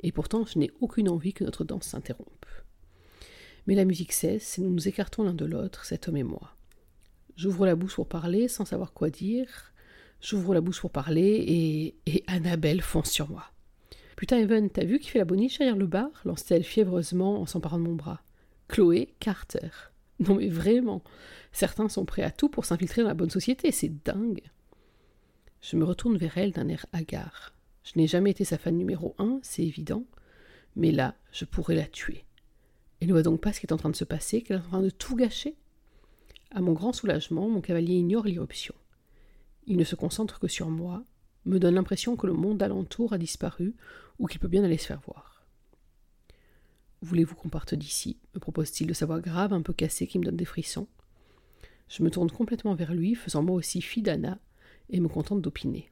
Et 0.00 0.12
pourtant, 0.12 0.46
je 0.46 0.58
n'ai 0.58 0.70
aucune 0.80 1.10
envie 1.10 1.34
que 1.34 1.44
notre 1.44 1.62
danse 1.62 1.84
s'interrompe. 1.84 2.46
Mais 3.66 3.74
la 3.74 3.84
musique 3.84 4.14
cesse 4.14 4.56
et 4.58 4.62
nous 4.62 4.70
nous 4.70 4.88
écartons 4.88 5.22
l'un 5.22 5.34
de 5.34 5.44
l'autre, 5.44 5.84
cet 5.84 6.08
homme 6.08 6.16
et 6.16 6.22
moi. 6.22 6.56
J'ouvre 7.36 7.66
la 7.66 7.76
bouche 7.76 7.96
pour 7.96 8.08
parler 8.08 8.48
sans 8.48 8.64
savoir 8.64 8.94
quoi 8.94 9.10
dire. 9.10 9.74
J'ouvre 10.22 10.54
la 10.54 10.62
bouche 10.62 10.80
pour 10.80 10.90
parler 10.90 11.94
et, 12.06 12.24
Annabelle 12.28 12.80
fonce 12.80 13.10
sur 13.10 13.28
moi. 13.28 13.44
Putain, 14.16 14.38
Evan, 14.38 14.70
t'as 14.70 14.86
vu 14.86 14.98
qui 14.98 15.10
fait 15.10 15.18
la 15.18 15.26
boniche 15.26 15.58
derrière 15.58 15.76
le 15.76 15.86
bar? 15.86 16.08
lance-t-elle 16.24 16.64
fiévreusement 16.64 17.42
en 17.42 17.44
s'emparant 17.44 17.78
de 17.78 17.84
mon 17.84 17.94
bras. 17.94 18.22
Chloé 18.68 19.12
Carter. 19.20 19.68
Non 20.18 20.36
mais 20.36 20.48
vraiment, 20.48 21.02
certains 21.52 21.90
sont 21.90 22.06
prêts 22.06 22.22
à 22.22 22.30
tout 22.30 22.48
pour 22.48 22.64
s'infiltrer 22.64 23.02
dans 23.02 23.08
la 23.08 23.14
bonne 23.14 23.28
société, 23.28 23.70
c'est 23.70 24.02
dingue. 24.02 24.40
Je 25.62 25.76
me 25.76 25.84
retourne 25.84 26.16
vers 26.16 26.36
elle 26.36 26.50
d'un 26.50 26.68
air 26.68 26.86
hagard. 26.92 27.54
Je 27.84 27.92
n'ai 27.96 28.08
jamais 28.08 28.32
été 28.32 28.44
sa 28.44 28.58
fan 28.58 28.76
numéro 28.76 29.14
un, 29.18 29.38
c'est 29.42 29.62
évident, 29.62 30.04
mais 30.74 30.90
là, 30.90 31.14
je 31.30 31.44
pourrais 31.44 31.76
la 31.76 31.86
tuer. 31.86 32.24
Elle 33.00 33.08
ne 33.08 33.12
voit 33.12 33.22
donc 33.22 33.40
pas 33.40 33.52
ce 33.52 33.60
qui 33.60 33.66
est 33.66 33.72
en 33.72 33.76
train 33.76 33.90
de 33.90 33.96
se 33.96 34.04
passer, 34.04 34.42
qu'elle 34.42 34.56
est 34.56 34.60
en 34.60 34.68
train 34.68 34.82
de 34.82 34.90
tout 34.90 35.14
gâcher 35.14 35.54
À 36.50 36.60
mon 36.60 36.72
grand 36.72 36.92
soulagement, 36.92 37.48
mon 37.48 37.60
cavalier 37.60 37.94
ignore 37.94 38.24
l'irruption. 38.24 38.74
Il 39.66 39.76
ne 39.76 39.84
se 39.84 39.94
concentre 39.94 40.40
que 40.40 40.48
sur 40.48 40.68
moi, 40.68 41.04
me 41.44 41.58
donne 41.58 41.76
l'impression 41.76 42.16
que 42.16 42.26
le 42.26 42.32
monde 42.32 42.62
alentour 42.62 43.12
a 43.12 43.18
disparu 43.18 43.74
ou 44.18 44.26
qu'il 44.26 44.40
peut 44.40 44.48
bien 44.48 44.64
aller 44.64 44.78
se 44.78 44.86
faire 44.86 45.00
voir. 45.06 45.46
Voulez-vous 47.02 47.36
qu'on 47.36 47.48
parte 47.48 47.74
d'ici 47.74 48.18
me 48.34 48.40
propose-t-il 48.40 48.88
de 48.88 48.94
sa 48.94 49.06
voix 49.06 49.20
grave, 49.20 49.52
un 49.52 49.62
peu 49.62 49.72
cassée, 49.72 50.08
qui 50.08 50.18
me 50.18 50.24
donne 50.24 50.36
des 50.36 50.44
frissons. 50.44 50.88
Je 51.88 52.02
me 52.02 52.10
tourne 52.10 52.30
complètement 52.30 52.74
vers 52.74 52.94
lui, 52.94 53.14
faisant 53.14 53.42
moi 53.42 53.56
aussi 53.56 53.80
fi 53.80 54.02
d'Anna, 54.02 54.38
et 54.92 55.00
me 55.00 55.08
contente 55.08 55.42
d'opiner. 55.42 55.90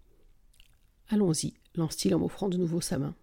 Allons-y, 1.08 1.54
lance-t-il 1.74 2.14
en 2.14 2.20
m'offrant 2.20 2.48
de 2.48 2.56
nouveau 2.56 2.80
sa 2.80 2.98
main. 2.98 3.16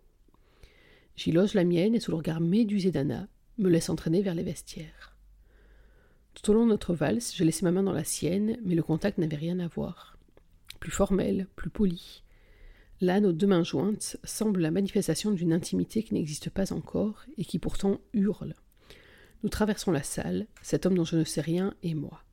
J'y 1.15 1.31
loge 1.31 1.53
la 1.53 1.63
mienne 1.63 1.95
et 1.95 1.99
sous 1.99 2.11
le 2.11 2.17
regard 2.17 2.41
médusé 2.41 2.91
d'Anna, 2.91 3.27
me 3.57 3.69
laisse 3.69 3.89
entraîner 3.89 4.21
vers 4.21 4.35
les 4.35 4.43
vestiaires. 4.43 5.15
Tout 6.33 6.51
au 6.51 6.53
long 6.53 6.65
de 6.65 6.69
notre 6.69 6.93
valse, 6.93 7.33
j'ai 7.35 7.45
laissé 7.45 7.63
ma 7.63 7.71
main 7.71 7.81
dans 7.81 7.93
la 7.93 8.03
sienne, 8.03 8.57
mais 8.63 8.75
le 8.75 8.83
contact 8.83 9.17
n'avait 9.17 9.37
rien 9.37 9.59
à 9.59 9.67
voir. 9.67 10.17
Plus 10.79 10.91
formel, 10.91 11.47
plus 11.55 11.71
poli. 11.71 12.23
Là, 13.01 13.19
nos 13.19 13.31
deux 13.31 13.47
mains 13.47 13.63
jointes 13.63 14.17
semblent 14.23 14.61
la 14.61 14.71
manifestation 14.71 15.31
d'une 15.31 15.53
intimité 15.53 16.03
qui 16.03 16.13
n'existe 16.13 16.49
pas 16.49 16.73
encore 16.73 17.25
et 17.37 17.45
qui 17.45 17.57
pourtant 17.57 17.99
hurle. 18.13 18.53
Nous 19.43 19.49
traversons 19.49 19.91
la 19.91 20.03
salle, 20.03 20.47
cet 20.61 20.85
homme 20.85 20.95
dont 20.95 21.03
je 21.05 21.15
ne 21.15 21.23
sais 21.23 21.41
rien 21.41 21.73
et 21.83 21.95
moi. 21.95 22.23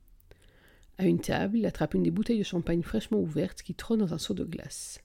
À 0.97 1.05
une 1.05 1.19
table, 1.19 1.57
il 1.57 1.65
attrape 1.65 1.93
une 1.93 2.03
des 2.03 2.11
bouteilles 2.11 2.39
de 2.39 2.43
champagne 2.43 2.81
fraîchement 2.81 3.19
ouvertes 3.19 3.61
qui 3.61 3.75
trône 3.75 3.99
dans 3.99 4.13
un 4.13 4.17
seau 4.17 4.33
de 4.33 4.45
glace. 4.45 5.01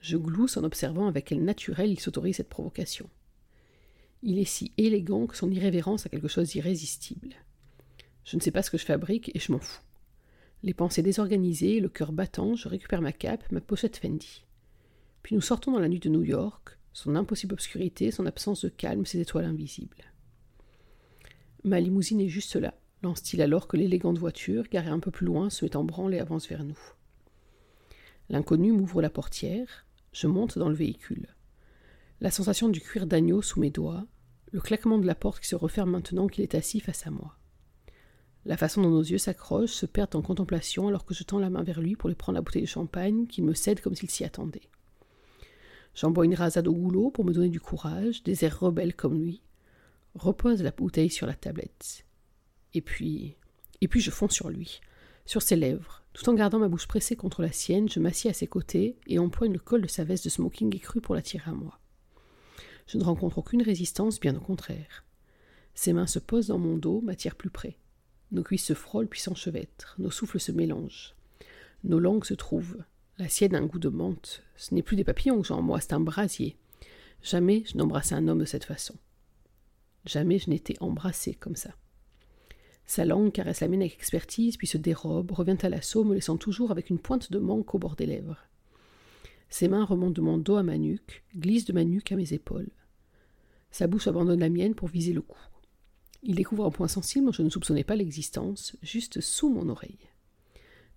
Je 0.00 0.18
glousse 0.18 0.58
en 0.58 0.64
observant 0.64 1.06
avec 1.06 1.26
quel 1.26 1.42
naturel 1.42 1.90
il 1.90 1.98
s'autorise 1.98 2.36
cette 2.36 2.50
provocation. 2.50 3.08
Il 4.22 4.38
est 4.38 4.44
si 4.44 4.72
élégant 4.76 5.26
que 5.26 5.36
son 5.36 5.50
irrévérence 5.50 6.04
a 6.04 6.10
quelque 6.10 6.28
chose 6.28 6.50
d'irrésistible. 6.50 7.34
Je 8.24 8.36
ne 8.36 8.42
sais 8.42 8.50
pas 8.50 8.62
ce 8.62 8.70
que 8.70 8.78
je 8.78 8.84
fabrique 8.84 9.34
et 9.34 9.38
je 9.38 9.52
m'en 9.52 9.58
fous. 9.58 9.82
Les 10.62 10.74
pensées 10.74 11.02
désorganisées, 11.02 11.80
le 11.80 11.88
cœur 11.88 12.12
battant, 12.12 12.54
je 12.54 12.68
récupère 12.68 13.02
ma 13.02 13.12
cape, 13.12 13.50
ma 13.52 13.60
pochette 13.60 13.96
Fendi. 13.96 14.44
Puis 15.22 15.34
nous 15.34 15.42
sortons 15.42 15.72
dans 15.72 15.78
la 15.78 15.88
nuit 15.88 16.00
de 16.00 16.10
New 16.10 16.22
York, 16.22 16.78
son 16.92 17.16
impossible 17.16 17.54
obscurité, 17.54 18.10
son 18.10 18.26
absence 18.26 18.64
de 18.64 18.68
calme, 18.68 19.06
ses 19.06 19.20
étoiles 19.20 19.46
invisibles. 19.46 20.04
Ma 21.64 21.80
limousine 21.80 22.20
est 22.20 22.28
juste 22.28 22.56
là, 22.56 22.74
lance-t-il 23.04 23.40
alors 23.42 23.68
que 23.68 23.76
l'élégante 23.76 24.18
voiture, 24.18 24.64
garée 24.70 24.88
un 24.88 24.98
peu 24.98 25.10
plus 25.10 25.26
loin, 25.26 25.50
se 25.50 25.64
met 25.64 25.76
en 25.76 25.84
branle 25.84 26.14
et 26.14 26.18
avance 26.18 26.48
vers 26.48 26.64
nous. 26.64 26.78
L'inconnu 28.28 28.72
m'ouvre 28.72 29.02
la 29.02 29.10
portière, 29.10 29.86
je 30.12 30.26
monte 30.26 30.58
dans 30.58 30.68
le 30.68 30.74
véhicule. 30.74 31.28
La 32.20 32.30
sensation 32.30 32.68
du 32.68 32.80
cuir 32.80 33.06
d'agneau 33.06 33.42
sous 33.42 33.60
mes 33.60 33.70
doigts, 33.70 34.06
le 34.52 34.60
claquement 34.60 34.98
de 34.98 35.06
la 35.06 35.14
porte 35.14 35.40
qui 35.40 35.48
se 35.48 35.56
referme 35.56 35.90
maintenant 35.90 36.26
qu'il 36.26 36.42
est 36.42 36.54
assis 36.54 36.80
face 36.80 37.06
à 37.06 37.10
moi. 37.10 37.36
La 38.46 38.56
façon 38.56 38.82
dont 38.82 38.90
nos 38.90 39.02
yeux 39.02 39.18
s'accrochent, 39.18 39.72
se 39.72 39.86
perdent 39.86 40.16
en 40.16 40.22
contemplation 40.22 40.88
alors 40.88 41.04
que 41.04 41.14
je 41.14 41.24
tends 41.24 41.38
la 41.38 41.50
main 41.50 41.62
vers 41.62 41.80
lui 41.80 41.96
pour 41.96 42.08
lui 42.08 42.16
prendre 42.16 42.36
la 42.36 42.42
bouteille 42.42 42.62
de 42.62 42.68
champagne 42.68 43.26
qu'il 43.26 43.44
me 43.44 43.54
cède 43.54 43.80
comme 43.80 43.94
s'il 43.94 44.10
s'y 44.10 44.24
attendait. 44.24 44.68
J'en 45.94 46.10
bois 46.10 46.24
une 46.24 46.34
rasade 46.34 46.68
au 46.68 46.72
goulot 46.74 47.10
pour 47.10 47.24
me 47.24 47.32
donner 47.32 47.48
du 47.48 47.60
courage, 47.60 48.22
des 48.22 48.44
airs 48.44 48.58
rebelles 48.60 48.94
comme 48.94 49.18
lui, 49.18 49.42
repose 50.14 50.62
la 50.62 50.72
bouteille 50.72 51.10
sur 51.10 51.26
la 51.26 51.34
tablette. 51.34 52.04
Et 52.74 52.80
puis. 52.80 53.36
Et 53.80 53.88
puis 53.88 54.00
je 54.00 54.10
fonds 54.10 54.28
sur 54.28 54.50
lui, 54.50 54.80
sur 55.26 55.42
ses 55.42 55.56
lèvres. 55.56 56.02
Tout 56.12 56.28
en 56.28 56.34
gardant 56.34 56.58
ma 56.58 56.68
bouche 56.68 56.86
pressée 56.86 57.16
contre 57.16 57.42
la 57.42 57.50
sienne, 57.50 57.88
je 57.88 57.98
m'assieds 57.98 58.30
à 58.30 58.34
ses 58.34 58.46
côtés 58.46 58.96
et 59.06 59.18
empoigne 59.18 59.52
le 59.52 59.58
col 59.58 59.82
de 59.82 59.88
sa 59.88 60.04
veste 60.04 60.24
de 60.24 60.30
smoking 60.30 60.74
écru 60.74 61.00
pour 61.00 61.14
l'attirer 61.14 61.50
à 61.50 61.54
moi. 61.54 61.80
Je 62.86 62.98
ne 62.98 63.04
rencontre 63.04 63.38
aucune 63.38 63.62
résistance, 63.62 64.20
bien 64.20 64.36
au 64.36 64.40
contraire. 64.40 65.04
Ses 65.74 65.92
mains 65.92 66.06
se 66.06 66.20
posent 66.20 66.48
dans 66.48 66.58
mon 66.58 66.76
dos, 66.76 67.00
m'attirent 67.00 67.34
plus 67.34 67.50
près. 67.50 67.78
Nos 68.30 68.42
cuisses 68.42 68.64
se 68.64 68.74
frôlent 68.74 69.08
puis 69.08 69.20
s'enchevêtrent, 69.20 69.96
nos 69.98 70.10
souffles 70.10 70.40
se 70.40 70.52
mélangent. 70.52 71.14
Nos 71.82 71.98
langues 71.98 72.24
se 72.24 72.34
trouvent. 72.34 72.84
La 73.18 73.28
sienne 73.28 73.54
a 73.54 73.58
un 73.58 73.66
goût 73.66 73.78
de 73.78 73.88
menthe. 73.88 74.42
Ce 74.56 74.74
n'est 74.74 74.82
plus 74.82 74.96
des 74.96 75.04
papillons 75.04 75.40
que 75.40 75.48
j'ai 75.48 75.54
en 75.54 75.62
moi, 75.62 75.80
c'est 75.80 75.92
un 75.92 76.00
brasier. 76.00 76.56
Jamais 77.22 77.64
je 77.66 77.76
n'embrassais 77.76 78.14
un 78.14 78.28
homme 78.28 78.40
de 78.40 78.44
cette 78.44 78.64
façon. 78.64 78.94
Jamais 80.04 80.38
je 80.38 80.50
n'étais 80.50 80.76
embrassée 80.80 81.34
comme 81.34 81.56
ça. 81.56 81.70
Sa 82.86 83.04
langue 83.04 83.32
caresse 83.32 83.60
la 83.60 83.68
mienne 83.68 83.80
avec 83.80 83.94
expertise, 83.94 84.56
puis 84.56 84.66
se 84.66 84.76
dérobe, 84.76 85.32
revient 85.32 85.56
à 85.62 85.68
l'assaut, 85.68 86.04
me 86.04 86.14
laissant 86.14 86.36
toujours 86.36 86.70
avec 86.70 86.90
une 86.90 86.98
pointe 86.98 87.32
de 87.32 87.38
manque 87.38 87.74
au 87.74 87.78
bord 87.78 87.96
des 87.96 88.06
lèvres. 88.06 88.38
Ses 89.48 89.68
mains 89.68 89.84
remontent 89.84 90.12
de 90.12 90.20
mon 90.20 90.38
dos 90.38 90.56
à 90.56 90.62
ma 90.62 90.76
nuque, 90.76 91.24
glissent 91.36 91.64
de 91.64 91.72
ma 91.72 91.84
nuque 91.84 92.12
à 92.12 92.16
mes 92.16 92.32
épaules. 92.32 92.70
Sa 93.70 93.86
bouche 93.86 94.06
abandonne 94.06 94.40
la 94.40 94.48
mienne 94.48 94.74
pour 94.74 94.88
viser 94.88 95.12
le 95.12 95.22
cou. 95.22 95.38
Il 96.22 96.34
découvre 96.34 96.64
un 96.64 96.70
point 96.70 96.88
sensible 96.88 97.26
dont 97.26 97.32
je 97.32 97.42
ne 97.42 97.50
soupçonnais 97.50 97.84
pas 97.84 97.96
l'existence, 97.96 98.76
juste 98.82 99.20
sous 99.20 99.50
mon 99.50 99.68
oreille. 99.68 99.98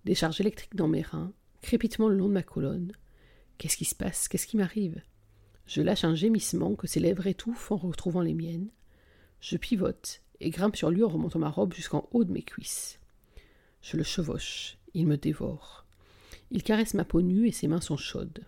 Décharge 0.04 0.40
électrique 0.40 0.76
dans 0.76 0.88
mes 0.88 1.02
reins, 1.02 1.32
crépitement 1.60 2.08
le 2.08 2.16
long 2.16 2.28
de 2.28 2.34
ma 2.34 2.42
colonne. 2.42 2.92
Qu'est-ce 3.58 3.76
qui 3.76 3.84
se 3.84 3.94
passe? 3.94 4.28
Qu'est-ce 4.28 4.46
qui 4.46 4.56
m'arrive? 4.56 5.02
Je 5.66 5.82
lâche 5.82 6.04
un 6.04 6.14
gémissement 6.14 6.76
que 6.76 6.86
ses 6.86 7.00
lèvres 7.00 7.26
étouffent 7.26 7.72
en 7.72 7.76
retrouvant 7.76 8.22
les 8.22 8.34
miennes. 8.34 8.70
Je 9.40 9.56
pivote 9.56 10.22
et 10.40 10.50
grimpe 10.50 10.76
sur 10.76 10.90
lui 10.90 11.04
en 11.04 11.08
remontant 11.08 11.38
ma 11.38 11.50
robe 11.50 11.74
jusqu'en 11.74 12.08
haut 12.12 12.24
de 12.24 12.32
mes 12.32 12.42
cuisses. 12.42 12.98
Je 13.82 13.96
le 13.96 14.02
chevauche, 14.02 14.78
il 14.94 15.06
me 15.06 15.16
dévore. 15.16 15.84
Il 16.50 16.62
caresse 16.62 16.94
ma 16.94 17.04
peau 17.04 17.20
nue 17.20 17.48
et 17.48 17.52
ses 17.52 17.68
mains 17.68 17.80
sont 17.80 17.96
chaudes. 17.96 18.44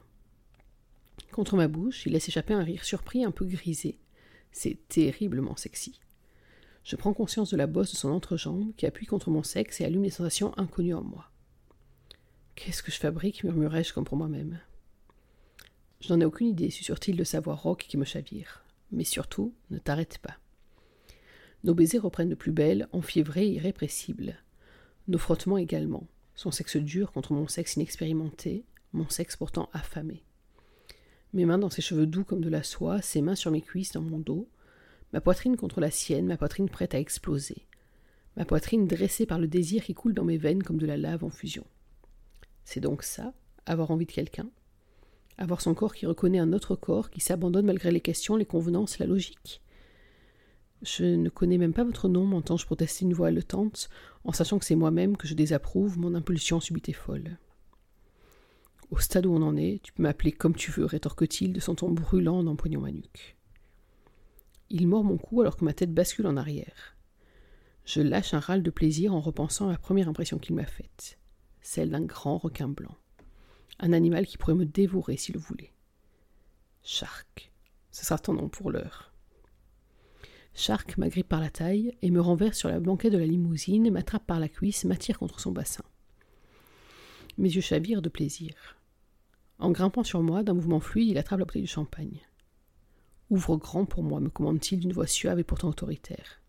Contre 1.32 1.56
ma 1.56 1.68
bouche, 1.68 2.06
il 2.06 2.12
laisse 2.12 2.28
échapper 2.28 2.54
un 2.54 2.62
rire 2.62 2.84
surpris 2.84 3.24
un 3.24 3.30
peu 3.30 3.44
grisé. 3.44 3.98
C'est 4.52 4.78
terriblement 4.88 5.56
sexy. 5.56 6.00
Je 6.82 6.96
prends 6.96 7.12
conscience 7.12 7.50
de 7.50 7.56
la 7.56 7.66
bosse 7.66 7.92
de 7.92 7.96
son 7.96 8.10
entrejambe 8.10 8.74
qui 8.76 8.86
appuie 8.86 9.06
contre 9.06 9.30
mon 9.30 9.42
sexe 9.42 9.80
et 9.80 9.84
allume 9.84 10.02
des 10.02 10.10
sensations 10.10 10.56
inconnues 10.58 10.94
en 10.94 11.02
moi. 11.02 11.30
Qu'est-ce 12.54 12.82
que 12.82 12.90
je 12.90 12.98
fabrique 12.98 13.44
murmurai-je 13.44 13.92
comme 13.92 14.04
pour 14.04 14.16
moi-même. 14.16 14.60
Je 16.00 16.12
n'en 16.12 16.20
ai 16.20 16.24
aucune 16.24 16.48
idée, 16.48 16.70
susurre-t-il 16.70 17.16
de 17.16 17.24
sa 17.24 17.40
voix 17.40 17.54
rauque 17.54 17.86
qui 17.88 17.96
me 17.96 18.04
chavire. 18.04 18.64
Mais 18.90 19.04
surtout, 19.04 19.54
ne 19.70 19.78
t'arrête 19.78 20.18
pas. 20.18 20.36
Nos 21.62 21.74
baisers 21.74 22.02
reprennent 22.02 22.30
de 22.30 22.34
plus 22.34 22.52
belle, 22.52 22.88
enfiévrés 22.92 23.46
et 23.46 23.52
irrépressibles. 23.52 24.36
Nos 25.08 25.18
frottements 25.18 25.58
également. 25.58 26.06
Son 26.34 26.50
sexe 26.50 26.78
dur 26.78 27.12
contre 27.12 27.34
mon 27.34 27.48
sexe 27.48 27.76
inexpérimenté, 27.76 28.64
mon 28.92 29.08
sexe 29.08 29.36
pourtant 29.36 29.68
affamé. 29.72 30.22
Mes 31.34 31.44
mains 31.44 31.58
dans 31.58 31.68
ses 31.68 31.82
cheveux 31.82 32.06
doux 32.06 32.24
comme 32.24 32.40
de 32.40 32.48
la 32.48 32.62
soie, 32.62 33.02
ses 33.02 33.20
mains 33.20 33.34
sur 33.34 33.50
mes 33.50 33.60
cuisses 33.60 33.92
dans 33.92 34.00
mon 34.00 34.18
dos, 34.18 34.48
ma 35.12 35.20
poitrine 35.20 35.56
contre 35.56 35.80
la 35.80 35.90
sienne, 35.90 36.26
ma 36.26 36.38
poitrine 36.38 36.68
prête 36.68 36.94
à 36.94 36.98
exploser, 36.98 37.66
ma 38.36 38.46
poitrine 38.46 38.86
dressée 38.86 39.26
par 39.26 39.38
le 39.38 39.46
désir 39.46 39.84
qui 39.84 39.94
coule 39.94 40.14
dans 40.14 40.24
mes 40.24 40.38
veines 40.38 40.62
comme 40.62 40.78
de 40.78 40.86
la 40.86 40.96
lave 40.96 41.24
en 41.24 41.30
fusion. 41.30 41.66
C'est 42.64 42.80
donc 42.80 43.02
ça, 43.02 43.34
avoir 43.66 43.90
envie 43.90 44.06
de 44.06 44.12
quelqu'un 44.12 44.48
Avoir 45.36 45.60
son 45.60 45.74
corps 45.74 45.94
qui 45.94 46.06
reconnaît 46.06 46.38
un 46.38 46.52
autre 46.52 46.74
corps, 46.74 47.10
qui 47.10 47.20
s'abandonne 47.20 47.66
malgré 47.66 47.90
les 47.90 48.00
questions, 48.00 48.36
les 48.36 48.46
convenances, 48.46 48.98
la 48.98 49.06
logique 49.06 49.62
je 50.82 51.04
ne 51.04 51.28
connais 51.28 51.58
même 51.58 51.74
pas 51.74 51.84
votre 51.84 52.08
nom, 52.08 52.24
m'entends-je 52.24 52.64
protester 52.64 53.04
une 53.04 53.12
voix 53.12 53.28
haletante, 53.28 53.90
en 54.24 54.32
sachant 54.32 54.58
que 54.58 54.64
c'est 54.64 54.76
moi-même 54.76 55.16
que 55.16 55.28
je 55.28 55.34
désapprouve, 55.34 55.98
mon 55.98 56.14
impulsion 56.14 56.60
subite 56.60 56.88
et 56.88 56.94
folle. 56.94 57.38
Au 58.90 58.98
stade 58.98 59.26
où 59.26 59.32
on 59.32 59.42
en 59.42 59.56
est, 59.56 59.80
tu 59.82 59.92
peux 59.92 60.02
m'appeler 60.02 60.32
comme 60.32 60.54
tu 60.54 60.70
veux, 60.70 60.84
rétorque-t-il 60.84 61.52
de 61.52 61.60
son 61.60 61.74
ton 61.74 61.90
brûlant 61.90 62.38
en 62.38 62.46
empoignant 62.46 62.80
ma 62.80 62.90
nuque. 62.90 63.36
Il 64.70 64.88
mord 64.88 65.04
mon 65.04 65.18
cou 65.18 65.42
alors 65.42 65.56
que 65.56 65.64
ma 65.64 65.74
tête 65.74 65.92
bascule 65.92 66.26
en 66.26 66.36
arrière. 66.36 66.96
Je 67.84 68.00
lâche 68.00 68.34
un 68.34 68.40
râle 68.40 68.62
de 68.62 68.70
plaisir 68.70 69.14
en 69.14 69.20
repensant 69.20 69.68
à 69.68 69.72
la 69.72 69.78
première 69.78 70.08
impression 70.08 70.38
qu'il 70.38 70.54
m'a 70.54 70.66
faite, 70.66 71.18
celle 71.60 71.90
d'un 71.90 72.04
grand 72.04 72.38
requin 72.38 72.68
blanc, 72.68 72.96
un 73.78 73.92
animal 73.92 74.26
qui 74.26 74.38
pourrait 74.38 74.54
me 74.54 74.66
dévorer 74.66 75.16
s'il 75.16 75.34
le 75.34 75.40
voulait. 75.40 75.72
Shark, 76.82 77.52
ce 77.90 78.06
sera 78.06 78.18
ton 78.18 78.34
nom 78.34 78.48
pour 78.48 78.70
l'heure. 78.70 79.09
Shark 80.60 80.98
m'agrippe 80.98 81.30
par 81.30 81.40
la 81.40 81.48
taille 81.48 81.96
et 82.02 82.10
me 82.10 82.20
renverse 82.20 82.58
sur 82.58 82.68
la 82.68 82.80
banquette 82.80 83.14
de 83.14 83.18
la 83.18 83.24
limousine, 83.24 83.90
m'attrape 83.90 84.26
par 84.26 84.38
la 84.38 84.48
cuisse, 84.50 84.84
m'attire 84.84 85.18
contre 85.18 85.40
son 85.40 85.52
bassin. 85.52 85.84
Mes 87.38 87.48
yeux 87.48 87.62
chavirent 87.62 88.02
de 88.02 88.10
plaisir. 88.10 88.76
En 89.58 89.70
grimpant 89.70 90.04
sur 90.04 90.20
moi, 90.22 90.42
d'un 90.42 90.52
mouvement 90.52 90.78
fluide, 90.78 91.08
il 91.08 91.16
attrape 91.16 91.38
la 91.38 91.46
bouteille 91.46 91.62
de 91.62 91.66
champagne. 91.66 92.20
Ouvre 93.30 93.56
grand 93.56 93.86
pour 93.86 94.02
moi, 94.02 94.20
me 94.20 94.28
commande-t-il 94.28 94.80
d'une 94.80 94.92
voix 94.92 95.06
suave 95.06 95.38
et 95.38 95.44
pourtant 95.44 95.70
autoritaire. 95.70 96.42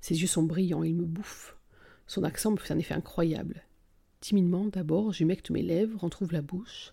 Ses 0.00 0.20
yeux 0.20 0.26
sont 0.26 0.42
brillants, 0.42 0.82
il 0.82 0.96
me 0.96 1.06
bouffe. 1.06 1.56
Son 2.08 2.24
accent 2.24 2.50
me 2.50 2.56
fait 2.56 2.74
un 2.74 2.78
effet 2.78 2.94
incroyable. 2.94 3.62
Timidement, 4.18 4.66
d'abord, 4.66 5.12
j'humecte 5.12 5.50
mes 5.50 5.62
lèvres, 5.62 6.00
retrouve 6.00 6.32
la 6.32 6.42
bouche. 6.42 6.92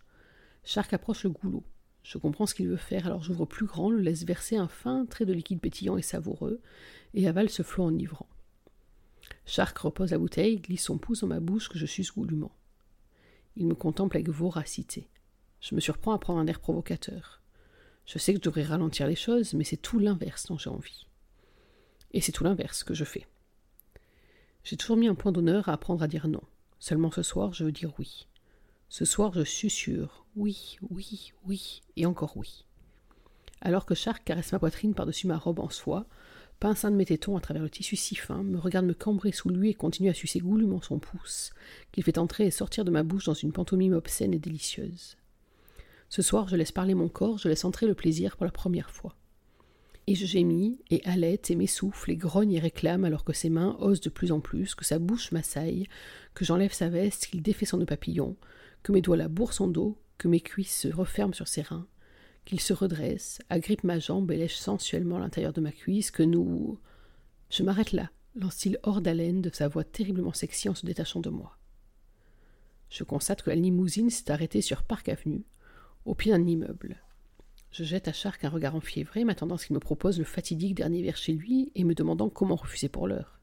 Shark 0.64 0.94
approche 0.94 1.24
le 1.24 1.32
goulot. 1.32 1.64
Je 2.04 2.18
comprends 2.18 2.46
ce 2.46 2.56
qu'il 2.56 2.68
veut 2.68 2.78
faire, 2.78 3.06
alors 3.06 3.24
j'ouvre 3.24 3.46
plus 3.46 3.66
grand, 3.66 3.90
le 3.90 4.00
laisse 4.00 4.24
verser 4.24 4.56
un 4.56 4.68
fin 4.68 5.06
trait 5.06 5.26
de 5.26 5.34
liquide 5.34 5.60
pétillant 5.60 5.98
et 5.98 6.02
savoureux, 6.02 6.62
et 7.14 7.28
avale 7.28 7.50
ce 7.50 7.64
flot 7.64 7.86
enivrant. 7.86 8.28
Shark 9.46 9.78
repose 9.78 10.12
la 10.12 10.18
bouteille, 10.18 10.60
glisse 10.60 10.84
son 10.84 10.98
pouce 10.98 11.22
dans 11.22 11.28
ma 11.28 11.40
bouche 11.40 11.70
que 11.70 11.78
je 11.78 11.86
suce 11.86 12.14
goulûment. 12.14 12.52
Il 13.56 13.68
me 13.68 13.76
contemple 13.76 14.18
avec 14.18 14.30
voracité. 14.30 15.10
Je 15.60 15.76
me 15.76 15.82
surprends 15.82 16.14
à 16.14 16.20
prendre 16.20 16.40
un 16.40 16.48
air 16.48 16.60
provocateur. 16.60 17.42
Je 18.06 18.18
sais 18.18 18.34
que 18.34 18.40
je 18.40 18.44
devrais 18.44 18.64
ralentir 18.64 19.08
les 19.08 19.16
choses, 19.16 19.54
mais 19.54 19.64
c'est 19.64 19.78
tout 19.78 20.00
l'inverse 20.00 20.48
dont 20.48 20.58
j'ai 20.58 20.70
envie. 20.70 21.06
Et 22.12 22.22
c'est 22.22 22.32
tout 22.32 22.44
l'inverse 22.44 22.84
que 22.84 22.94
je 22.94 23.04
fais. 23.04 23.28
J'ai 24.64 24.78
toujours 24.78 24.98
mis 24.98 25.08
un 25.08 25.16
point 25.16 25.32
d'honneur 25.32 25.70
à 25.70 25.74
apprendre 25.74 26.04
à 26.04 26.08
dire 26.08 26.28
non. 26.28 26.42
Seulement 26.80 27.12
ce 27.12 27.24
soir, 27.24 27.54
je 27.54 27.66
veux 27.66 27.72
dire 27.72 27.94
oui. 28.00 28.28
Ce 28.90 29.06
soir, 29.06 29.32
je 29.34 29.44
susurre 29.44 30.26
oui, 30.36 30.78
oui, 30.90 31.32
oui, 31.46 31.82
et 31.96 32.08
encore 32.08 32.36
oui. 32.38 32.66
Alors 33.62 33.86
que 33.86 33.94
Shark 33.94 34.24
caresse 34.24 34.52
ma 34.52 34.58
poitrine 34.60 34.96
par-dessus 34.96 35.28
ma 35.28 35.38
robe 35.38 35.60
en 35.60 35.70
soie, 35.70 36.08
pince 36.60 36.86
un 36.86 36.92
de 36.92 36.96
mes 36.96 37.06
tétons 37.06 37.38
à 37.38 37.42
travers 37.42 37.62
le 37.62 37.70
tissu 37.70 37.96
si 37.96 38.16
fin, 38.16 38.42
me 38.42 38.58
regarde 38.58 38.86
me 38.86 38.94
cambrer 38.94 39.32
sous 39.32 39.50
lui 39.50 39.70
et 39.70 39.74
continue 39.76 40.10
à 40.10 40.14
sucer 40.16 40.40
goulûment 40.40 40.82
son 40.82 40.98
pouce, 40.98 41.52
qu'il 41.92 42.04
fait 42.04 42.18
entrer 42.18 42.48
et 42.48 42.52
sortir 42.52 42.84
de 42.84 42.90
ma 42.90 43.04
bouche 43.04 43.26
dans 43.26 43.34
une 43.36 43.52
pantomime 43.52 43.94
obscène 43.94 44.34
et 44.34 44.40
délicieuse. 44.40 45.18
Ce 46.10 46.24
soir, 46.24 46.48
je 46.48 46.56
laisse 46.56 46.72
parler 46.72 46.96
mon 46.96 47.10
corps, 47.10 47.38
je 47.38 47.48
laisse 47.48 47.66
entrer 47.66 47.86
le 47.86 47.94
plaisir 47.94 48.38
pour 48.38 48.46
la 48.46 48.52
première 48.52 48.90
fois. 48.90 49.16
Et 50.08 50.16
je 50.16 50.26
gémis, 50.26 50.80
et 50.90 51.06
halète, 51.06 51.52
et 51.52 51.56
m'essouffle, 51.56 52.10
et 52.10 52.16
grogne 52.16 52.54
et 52.54 52.60
réclame, 52.60 53.06
alors 53.06 53.24
que 53.24 53.34
ses 53.34 53.52
mains 53.52 53.78
osent 53.80 54.02
de 54.02 54.10
plus 54.10 54.32
en 54.32 54.40
plus, 54.40 54.74
que 54.74 54.86
sa 54.86 54.98
bouche 54.98 55.32
m'assaille, 55.32 55.88
que 56.34 56.44
j'enlève 56.44 56.74
sa 56.74 56.90
veste, 56.90 57.28
qu'il 57.28 57.44
défait 57.44 57.68
son 57.68 57.78
nœud 57.78 57.86
papillon, 57.86 58.36
que 58.84 58.92
mes 58.92 59.02
doigts 59.02 59.18
labourent 59.18 59.54
son 59.54 59.68
dos, 59.68 59.98
que 60.18 60.28
mes 60.28 60.42
cuisses 60.42 60.82
se 60.82 60.88
referment 60.88 61.34
sur 61.34 61.48
ses 61.48 61.62
reins, 61.62 61.88
qu'il 62.46 62.60
se 62.60 62.74
redresse, 62.74 63.40
agrippe 63.50 63.84
ma 63.84 64.00
jambe 64.00 64.32
et 64.32 64.38
lèche 64.38 64.58
sensuellement 64.58 65.20
l'intérieur 65.20 65.54
de 65.54 65.62
ma 65.62 65.72
cuisse, 65.72 66.12
que 66.12 66.24
nous. 66.24 66.80
Je 67.50 67.64
m'arrête 67.64 67.92
là, 67.92 68.10
lance-t-il 68.36 68.80
hors 68.84 69.02
d'haleine 69.02 69.42
de 69.42 69.50
sa 69.54 69.68
voix 69.68 69.84
terriblement 69.84 70.34
sexy 70.34 70.70
en 70.70 70.76
se 70.76 70.86
détachant 70.86 71.20
de 71.20 71.30
moi. 71.30 71.58
Je 72.90 73.04
constate 73.04 73.44
que 73.44 73.50
la 73.50 73.56
limousine 73.56 74.10
s'est 74.10 74.32
arrêtée 74.32 74.62
sur 74.62 74.84
Park 74.84 75.10
Avenue, 75.10 75.46
au 76.06 76.16
pied 76.16 76.32
d'un 76.32 76.46
immeuble. 76.46 76.98
Je 77.72 77.84
jette 77.84 78.08
à 78.08 78.14
Shark 78.14 78.44
un 78.44 78.50
regard 78.50 78.76
enfiévré, 78.76 79.24
m'attendant 79.24 79.56
à 79.56 79.58
ce 79.60 79.68
qu'il 79.68 79.76
me 79.76 79.80
propose 79.80 80.18
le 80.18 80.26
fatidique 80.26 80.74
dernier 80.74 81.04
verre 81.04 81.18
chez 81.18 81.34
lui 81.34 81.72
et 81.76 81.84
me 81.84 81.94
demandant 81.94 82.30
comment 82.30 82.56
refuser 82.56 82.90
pour 82.90 83.08
l'heure. 83.08 83.40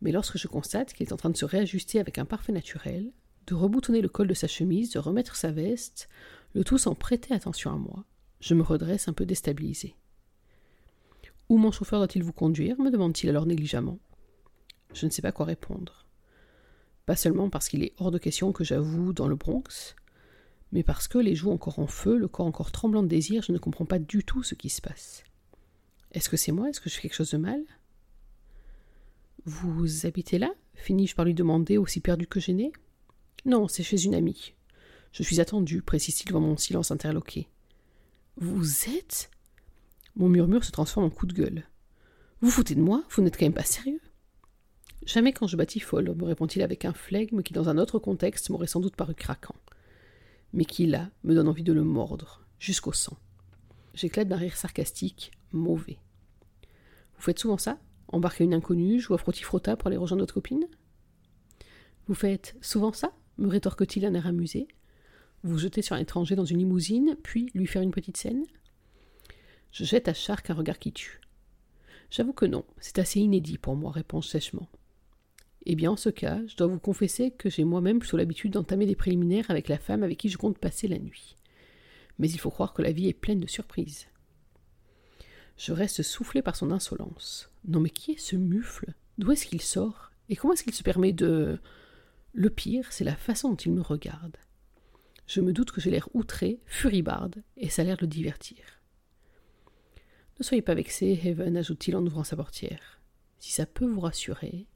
Mais 0.00 0.12
lorsque 0.12 0.38
je 0.38 0.46
constate 0.46 0.92
qu'il 0.92 1.06
est 1.06 1.12
en 1.12 1.16
train 1.16 1.30
de 1.30 1.36
se 1.36 1.44
réajuster 1.44 1.98
avec 1.98 2.18
un 2.18 2.24
parfait 2.24 2.52
naturel, 2.52 3.12
de 3.46 3.54
reboutonner 3.54 4.00
le 4.00 4.08
col 4.08 4.28
de 4.28 4.34
sa 4.34 4.46
chemise, 4.46 4.90
de 4.90 4.98
remettre 4.98 5.36
sa 5.36 5.50
veste, 5.50 6.08
le 6.54 6.64
tout 6.64 6.78
sans 6.78 6.94
prêter 6.94 7.34
attention 7.34 7.72
à 7.72 7.76
moi, 7.76 8.04
je 8.40 8.54
me 8.54 8.62
redresse 8.62 9.08
un 9.08 9.12
peu 9.12 9.26
déstabilisé. 9.26 9.94
Où 11.48 11.58
mon 11.58 11.72
chauffeur 11.72 12.00
doit-il 12.00 12.22
vous 12.22 12.32
conduire? 12.32 12.80
me 12.80 12.90
demande-t-il 12.90 13.30
alors 13.30 13.46
négligemment. 13.46 13.98
Je 14.94 15.06
ne 15.06 15.10
sais 15.10 15.22
pas 15.22 15.32
quoi 15.32 15.46
répondre. 15.46 16.06
Pas 17.06 17.16
seulement 17.16 17.50
parce 17.50 17.68
qu'il 17.68 17.82
est 17.82 17.94
hors 17.98 18.10
de 18.10 18.18
question 18.18 18.52
que 18.52 18.64
j'avoue 18.64 19.12
dans 19.12 19.26
le 19.26 19.36
Bronx, 19.36 19.96
mais 20.70 20.82
parce 20.82 21.08
que, 21.08 21.18
les 21.18 21.34
joues 21.34 21.50
encore 21.50 21.78
en 21.78 21.86
feu, 21.86 22.16
le 22.16 22.28
corps 22.28 22.46
encore 22.46 22.72
tremblant 22.72 23.02
de 23.02 23.08
désir, 23.08 23.42
je 23.42 23.52
ne 23.52 23.58
comprends 23.58 23.84
pas 23.84 23.98
du 23.98 24.24
tout 24.24 24.42
ce 24.42 24.54
qui 24.54 24.70
se 24.70 24.80
passe. 24.80 25.24
Est-ce 26.12 26.30
que 26.30 26.36
c'est 26.36 26.52
moi? 26.52 26.70
Est-ce 26.70 26.80
que 26.80 26.88
je 26.88 26.94
fais 26.94 27.02
quelque 27.02 27.14
chose 27.14 27.30
de 27.30 27.38
mal? 27.38 27.62
Vous 29.44 30.06
habitez 30.06 30.38
là? 30.38 30.52
finis-je 30.74 31.14
par 31.14 31.24
lui 31.24 31.34
demander, 31.34 31.76
aussi 31.76 32.00
perdu 32.00 32.26
que 32.26 32.40
gêné? 32.40 32.72
Non, 33.44 33.68
c'est 33.68 33.82
chez 33.82 34.04
une 34.04 34.14
amie. 34.14 34.54
Je 35.12 35.22
suis 35.22 35.40
attendu, 35.40 35.82
précise-t-il 35.82 36.28
devant 36.28 36.40
mon 36.40 36.56
silence 36.56 36.90
interloqué. 36.90 37.48
Vous 38.36 38.88
êtes? 38.88 39.30
Mon 40.16 40.28
murmure 40.28 40.64
se 40.64 40.70
transforme 40.70 41.06
en 41.06 41.10
coup 41.10 41.26
de 41.26 41.34
gueule. 41.34 41.64
Vous 42.40 42.50
foutez 42.50 42.74
de 42.74 42.80
moi? 42.80 43.04
Vous 43.10 43.22
n'êtes 43.22 43.36
quand 43.36 43.46
même 43.46 43.52
pas 43.52 43.64
sérieux? 43.64 44.00
Jamais 45.04 45.32
quand 45.32 45.46
je 45.46 45.56
folle, 45.80 46.14
me 46.14 46.24
répond-il 46.24 46.62
avec 46.62 46.84
un 46.84 46.92
flegme 46.92 47.42
qui, 47.42 47.52
dans 47.52 47.68
un 47.68 47.78
autre 47.78 47.98
contexte, 47.98 48.50
m'aurait 48.50 48.66
sans 48.66 48.80
doute 48.80 48.96
paru 48.96 49.14
craquant 49.14 49.56
mais 50.52 50.64
qui 50.64 50.86
là 50.86 51.10
me 51.24 51.34
donne 51.34 51.48
envie 51.48 51.62
de 51.62 51.72
le 51.72 51.82
mordre, 51.82 52.42
jusqu'au 52.58 52.92
sang. 52.92 53.16
J'éclate 53.94 54.28
d'un 54.28 54.36
rire 54.36 54.56
sarcastique, 54.56 55.32
mauvais. 55.52 55.98
Vous 57.16 57.22
faites 57.22 57.38
souvent 57.38 57.58
ça? 57.58 57.78
Embarquer 58.08 58.44
une 58.44 58.54
inconnue, 58.54 59.00
jouer 59.00 59.14
à 59.14 59.18
frotti-frotta 59.18 59.76
pour 59.76 59.86
aller 59.88 59.96
rejoindre 59.96 60.22
notre 60.22 60.34
copine? 60.34 60.66
Vous 62.06 62.14
faites 62.14 62.56
souvent 62.60 62.92
ça? 62.92 63.12
Me 63.38 63.48
rétorque-t-il 63.48 64.04
un 64.04 64.14
air 64.14 64.26
amusé. 64.26 64.68
Vous 65.42 65.58
jetez 65.58 65.82
sur 65.82 65.96
un 65.96 66.00
étranger 66.00 66.36
dans 66.36 66.44
une 66.44 66.58
limousine, 66.58 67.16
puis 67.22 67.50
lui 67.54 67.66
faire 67.66 67.82
une 67.82 67.90
petite 67.90 68.16
scène 68.16 68.44
Je 69.72 69.84
jette 69.84 70.08
à 70.08 70.14
Shark 70.14 70.50
un 70.50 70.54
regard 70.54 70.78
qui 70.78 70.92
tue. 70.92 71.20
J'avoue 72.10 72.32
que 72.32 72.46
non, 72.46 72.64
c'est 72.78 72.98
assez 72.98 73.20
inédit 73.20 73.58
pour 73.58 73.74
moi, 73.74 73.90
répond-je 73.90 74.28
sèchement. 74.28 74.68
Eh 75.64 75.74
bien, 75.76 75.92
en 75.92 75.96
ce 75.96 76.10
cas, 76.10 76.40
je 76.46 76.56
dois 76.56 76.66
vous 76.66 76.78
confesser 76.78 77.30
que 77.30 77.48
j'ai 77.48 77.64
moi-même 77.64 78.00
plutôt 78.00 78.16
l'habitude 78.16 78.52
d'entamer 78.52 78.86
des 78.86 78.96
préliminaires 78.96 79.50
avec 79.50 79.68
la 79.68 79.78
femme 79.78 80.02
avec 80.02 80.18
qui 80.18 80.28
je 80.28 80.38
compte 80.38 80.58
passer 80.58 80.88
la 80.88 80.98
nuit. 80.98 81.36
Mais 82.18 82.30
il 82.30 82.38
faut 82.38 82.50
croire 82.50 82.74
que 82.74 82.82
la 82.82 82.92
vie 82.92 83.08
est 83.08 83.14
pleine 83.14 83.40
de 83.40 83.46
surprises. 83.46 84.08
Je 85.56 85.72
reste 85.72 86.02
soufflé 86.02 86.42
par 86.42 86.56
son 86.56 86.70
insolence. 86.70 87.50
Non 87.66 87.80
mais 87.80 87.90
qui 87.90 88.12
est 88.12 88.18
ce 88.18 88.36
mufle? 88.36 88.94
D'où 89.18 89.30
est-ce 89.30 89.46
qu'il 89.46 89.62
sort? 89.62 90.10
Et 90.28 90.36
comment 90.36 90.54
est-ce 90.54 90.64
qu'il 90.64 90.74
se 90.74 90.82
permet 90.82 91.12
de... 91.12 91.58
Le 92.34 92.48
pire, 92.48 92.90
c'est 92.90 93.04
la 93.04 93.16
façon 93.16 93.50
dont 93.50 93.56
il 93.56 93.72
me 93.72 93.82
regarde. 93.82 94.36
Je 95.26 95.40
me 95.40 95.52
doute 95.52 95.70
que 95.70 95.80
j'ai 95.80 95.90
l'air 95.90 96.08
outré, 96.14 96.60
furibarde, 96.66 97.42
et 97.58 97.68
ça 97.68 97.82
a 97.82 97.84
l'air 97.84 97.96
de 97.96 98.02
le 98.02 98.06
divertir. 98.06 98.64
Ne 100.38 100.44
soyez 100.44 100.62
pas 100.62 100.74
vexé, 100.74 101.20
Heaven, 101.22 101.56
ajoute-t-il 101.56 101.94
en 101.94 102.04
ouvrant 102.06 102.24
sa 102.24 102.36
portière. 102.36 103.00
Si 103.38 103.52
ça 103.52 103.66
peut 103.66 103.86
vous 103.86 104.00
rassurer, 104.00 104.66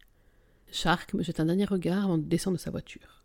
Shark 0.70 1.14
me 1.14 1.22
jette 1.22 1.40
un 1.40 1.46
dernier 1.46 1.64
regard 1.64 2.04
avant 2.04 2.18
de 2.18 2.24
descendre 2.24 2.58
de 2.58 2.62
sa 2.62 2.70
voiture. 2.70 3.24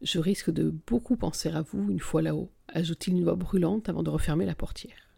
Je 0.00 0.18
risque 0.18 0.50
de 0.50 0.70
beaucoup 0.70 1.16
penser 1.16 1.48
à 1.48 1.62
vous 1.62 1.90
une 1.90 2.00
fois 2.00 2.22
là-haut, 2.22 2.50
ajoute-t-il 2.68 3.16
une 3.16 3.24
voix 3.24 3.36
brûlante 3.36 3.88
avant 3.88 4.02
de 4.02 4.10
refermer 4.10 4.46
la 4.46 4.56
portière. 4.56 5.14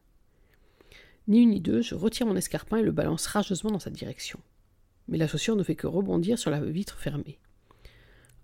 Ni 1.26 1.40
une 1.40 1.50
ni 1.50 1.60
deux, 1.62 1.80
je 1.80 1.94
retire 1.94 2.26
mon 2.26 2.36
escarpin 2.36 2.76
et 2.76 2.82
le 2.82 2.92
balance 2.92 3.26
rageusement 3.26 3.70
dans 3.70 3.78
sa 3.78 3.88
direction. 3.88 4.40
Mais 5.08 5.16
la 5.16 5.26
chaussure 5.26 5.56
ne 5.56 5.62
fait 5.62 5.74
que 5.74 5.86
rebondir 5.86 6.38
sur 6.38 6.50
la 6.50 6.60
vitre 6.60 6.98
fermée. 6.98 7.38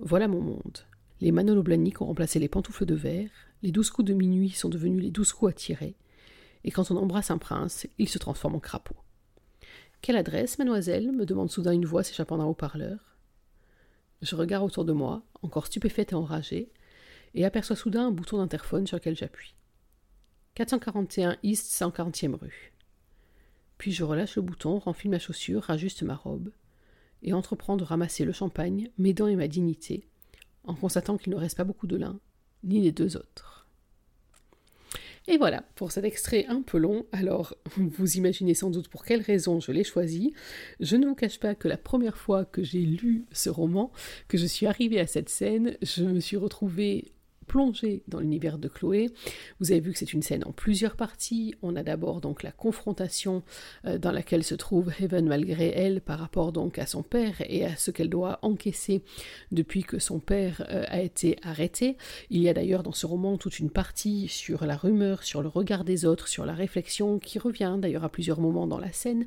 Voilà 0.03 0.29
mon 0.29 0.41
monde. 0.41 0.79
Les 1.21 1.31
Manolo 1.31 1.63
ont 1.63 2.07
remplacé 2.07 2.39
les 2.39 2.49
pantoufles 2.49 2.87
de 2.87 2.95
verre, 2.95 3.29
les 3.63 3.71
douze 3.71 3.91
coups 3.91 4.09
de 4.09 4.15
minuit 4.15 4.49
sont 4.49 4.71
devenus 4.71 5.03
les 5.03 5.11
douze 5.11 5.33
coups 5.33 5.51
à 5.51 5.55
tirer, 5.55 5.95
et 6.65 6.71
quand 6.71 6.91
on 6.91 6.97
embrasse 6.97 7.31
un 7.31 7.37
prince, 7.37 7.87
il 7.99 8.09
se 8.09 8.17
transforme 8.17 8.55
en 8.55 8.61
crapaud. 8.61 8.97
Quelle 10.01 10.17
adresse, 10.17 10.59
mademoiselle? 10.59 11.13
me 11.13 11.27
demande 11.27 11.51
soudain 11.51 11.73
une 11.73 11.85
voix 11.85 12.03
s'échappant 12.03 12.39
d'un 12.39 12.47
haut-parleur. 12.47 13.19
Je 14.23 14.37
regarde 14.37 14.65
autour 14.65 14.87
de 14.87 14.95
moi, 14.95 15.23
encore 15.43 15.67
stupéfaite 15.67 16.13
et 16.13 16.15
enragée, 16.17 16.71
et 17.35 17.45
aperçois 17.45 17.77
soudain 17.77 18.07
un 18.07 18.11
bouton 18.11 18.39
d'interphone 18.39 18.87
sur 18.87 18.97
lequel 18.97 19.17
j'appuie. 19.17 19.55
441 20.55 21.37
East 21.43 21.71
140e 21.71 22.37
rue. 22.37 22.73
Puis 23.77 23.93
je 23.93 24.05
relâche 24.05 24.37
le 24.37 24.43
bouton, 24.43 24.79
renfile 24.79 25.11
ma 25.11 25.19
chaussure, 25.19 25.65
rajuste 25.65 26.03
ma 26.05 26.15
robe, 26.15 26.51
et 27.23 27.33
entreprends 27.33 27.77
de 27.77 27.85
ramasser 27.85 28.25
le 28.25 28.33
champagne, 28.33 28.91
mes 28.99 29.13
dents 29.13 29.27
et 29.27 29.37
ma 29.37 29.49
dignité, 29.49 30.05
en 30.65 30.75
constatant 30.75 31.17
qu'il 31.17 31.33
ne 31.33 31.39
reste 31.39 31.57
pas 31.57 31.65
beaucoup 31.65 31.87
de 31.87 31.97
l'un, 31.97 32.19
ni 32.65 32.81
des 32.81 32.93
deux 32.93 33.17
autres. 33.17 33.61
Et 35.29 35.37
voilà, 35.37 35.63
pour 35.77 35.93
cet 35.93 36.05
extrait 36.05 36.47
un 36.49 36.63
peu 36.63 36.79
long, 36.79 37.07
alors 37.13 37.55
vous 37.77 38.17
imaginez 38.17 38.55
sans 38.55 38.71
doute 38.71 38.89
pour 38.89 39.05
quelle 39.05 39.21
raison 39.21 39.61
je 39.61 39.71
l'ai 39.71 39.85
choisi. 39.85 40.33
Je 40.81 40.97
ne 40.97 41.07
vous 41.07 41.15
cache 41.15 41.39
pas 41.39 41.55
que 41.55 41.69
la 41.69 41.77
première 41.77 42.17
fois 42.17 42.45
que 42.45 42.63
j'ai 42.63 42.81
lu 42.81 43.27
ce 43.31 43.51
roman, 43.51 43.93
que 44.29 44.39
je 44.39 44.47
suis 44.47 44.67
arrivée 44.67 44.99
à 44.99 45.07
cette 45.07 45.29
scène, 45.29 45.77
je 45.83 46.05
me 46.05 46.21
suis 46.21 46.37
retrouvée 46.37 47.13
plonger 47.51 48.05
dans 48.07 48.21
l'univers 48.21 48.59
de 48.59 48.69
Chloé. 48.69 49.11
Vous 49.59 49.73
avez 49.73 49.81
vu 49.81 49.91
que 49.91 49.99
c'est 49.99 50.13
une 50.13 50.23
scène 50.23 50.45
en 50.47 50.53
plusieurs 50.53 50.95
parties. 50.95 51.53
On 51.63 51.75
a 51.75 51.83
d'abord 51.83 52.21
donc 52.21 52.45
la 52.45 52.53
confrontation 52.53 53.43
euh, 53.87 53.99
dans 53.99 54.13
laquelle 54.13 54.45
se 54.45 54.55
trouve 54.55 54.93
Heaven 55.01 55.27
malgré 55.27 55.71
elle 55.71 56.01
par 56.01 56.21
rapport 56.21 56.53
donc 56.53 56.79
à 56.79 56.87
son 56.87 57.03
père 57.03 57.35
et 57.41 57.65
à 57.65 57.75
ce 57.75 57.91
qu'elle 57.91 58.09
doit 58.09 58.39
encaisser 58.43 59.03
depuis 59.51 59.83
que 59.83 59.99
son 59.99 60.21
père 60.21 60.65
euh, 60.71 60.85
a 60.87 61.01
été 61.01 61.39
arrêté. 61.43 61.97
Il 62.31 62.41
y 62.41 62.49
a 62.49 62.55
d'ailleurs 62.55 62.85
dans 62.85 62.93
ce 62.93 63.05
roman 63.05 63.37
toute 63.37 63.59
une 63.59 63.71
partie 63.71 64.29
sur 64.29 64.65
la 64.65 64.77
rumeur, 64.77 65.25
sur 65.25 65.43
le 65.43 65.49
regard 65.49 65.83
des 65.83 66.05
autres, 66.05 66.29
sur 66.29 66.47
la 66.47 66.55
réflexion 66.55 67.19
qui 67.19 67.41
revient 67.41 67.79
d'ailleurs 67.81 68.05
à 68.05 68.11
plusieurs 68.11 68.39
moments 68.39 68.69
dans 68.69 68.79
la 68.79 68.93
scène. 68.93 69.27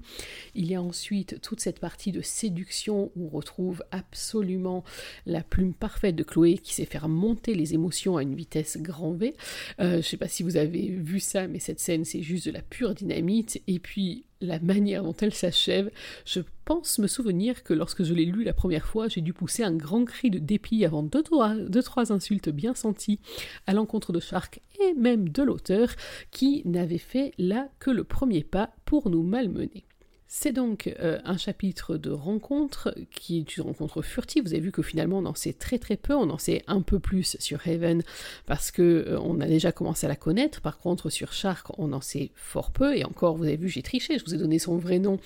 Il 0.56 0.72
y 0.72 0.76
a 0.76 0.82
ensuite 0.82 1.42
toute 1.42 1.60
cette 1.60 1.82
partie 1.82 2.14
de 2.14 2.22
séduction 2.22 3.12
où 3.18 3.26
on 3.26 3.36
retrouve 3.36 3.84
absolument 3.92 4.86
la 5.26 5.44
plume 5.44 5.74
parfaite 5.74 6.16
de 6.16 6.24
Chloé 6.24 6.58
qui 6.58 6.74
sait 6.74 6.86
faire 6.86 7.10
monter 7.10 7.54
les 7.54 7.74
émotions 7.74 8.13
à 8.18 8.24
une 8.24 8.36
vitesse 8.36 8.78
grand 8.78 9.14
V. 9.14 9.36
Euh, 9.80 9.92
je 9.92 9.98
ne 9.98 10.02
sais 10.02 10.18
pas 10.18 10.28
si 10.28 10.44
vous 10.44 10.58
avez 10.58 10.88
vu 10.88 11.20
ça, 11.20 11.48
mais 11.48 11.60
cette 11.60 11.80
scène, 11.80 12.06
c'est 12.06 12.22
juste 12.22 12.48
de 12.48 12.52
la 12.52 12.62
pure 12.62 12.94
dynamite. 12.94 13.62
Et 13.68 13.80
puis, 13.80 14.26
la 14.42 14.60
manière 14.60 15.04
dont 15.04 15.16
elle 15.22 15.34
s'achève, 15.34 15.90
je 16.26 16.42
pense 16.66 17.00
me 17.00 17.08
souvenir 17.08 17.64
que 17.64 17.74
lorsque 17.74 18.04
je 18.04 18.14
l'ai 18.14 18.26
lu 18.26 18.44
la 18.44 18.54
première 18.54 18.86
fois, 18.86 19.08
j'ai 19.08 19.22
dû 19.22 19.34
pousser 19.34 19.64
un 19.64 19.74
grand 19.74 20.06
cri 20.06 20.30
de 20.30 20.40
dépit 20.40 20.86
avant 20.86 21.04
deux 21.04 21.24
trois, 21.24 21.56
deux, 21.56 21.84
trois 21.84 22.12
insultes 22.12 22.50
bien 22.50 22.74
senties 22.74 23.20
à 23.68 23.74
l'encontre 23.74 24.12
de 24.12 24.20
Shark 24.20 24.62
et 24.82 24.94
même 24.94 25.30
de 25.30 25.44
l'auteur, 25.44 25.90
qui 26.32 26.62
n'avait 26.66 26.98
fait 26.98 27.34
là 27.38 27.70
que 27.80 27.92
le 27.92 28.04
premier 28.04 28.44
pas 28.44 28.72
pour 28.86 29.10
nous 29.10 29.24
malmener. 29.24 29.86
C'est 30.36 30.52
donc 30.52 30.92
euh, 31.00 31.20
un 31.26 31.38
chapitre 31.38 31.96
de 31.96 32.10
rencontre 32.10 32.96
qui 33.12 33.38
est 33.38 33.56
une 33.56 33.66
rencontre 33.66 34.02
furtive. 34.02 34.42
Vous 34.44 34.54
avez 34.54 34.62
vu 34.62 34.72
que 34.72 34.82
finalement 34.82 35.20
on 35.20 35.26
en 35.28 35.36
sait 35.36 35.54
très 35.54 35.78
très 35.78 35.96
peu, 35.96 36.16
on 36.16 36.32
en 36.32 36.40
sait 36.40 36.64
un 36.66 36.82
peu 36.82 36.98
plus 36.98 37.38
sur 37.40 37.60
Raven 37.60 38.02
parce 38.48 38.72
que 38.72 38.82
euh, 38.82 39.20
on 39.22 39.40
a 39.42 39.46
déjà 39.46 39.72
commencé 39.72 40.08
à 40.08 40.10
la 40.10 40.16
connaître. 40.16 40.60
Par 40.62 40.80
contre 40.80 41.12
sur 41.12 41.34
Shark 41.34 41.68
on 41.78 41.94
en 41.94 42.02
sait 42.02 42.32
fort 42.34 42.72
peu 42.72 42.98
et 42.98 43.06
encore 43.06 43.38
vous 43.38 43.44
avez 43.44 43.58
vu 43.58 43.70
j'ai 43.70 43.84
triché, 43.84 44.18
je 44.18 44.26
vous 44.26 44.34
ai 44.34 44.40
donné 44.40 44.58
son 44.58 44.76
vrai 44.76 44.98
nom 44.98 45.20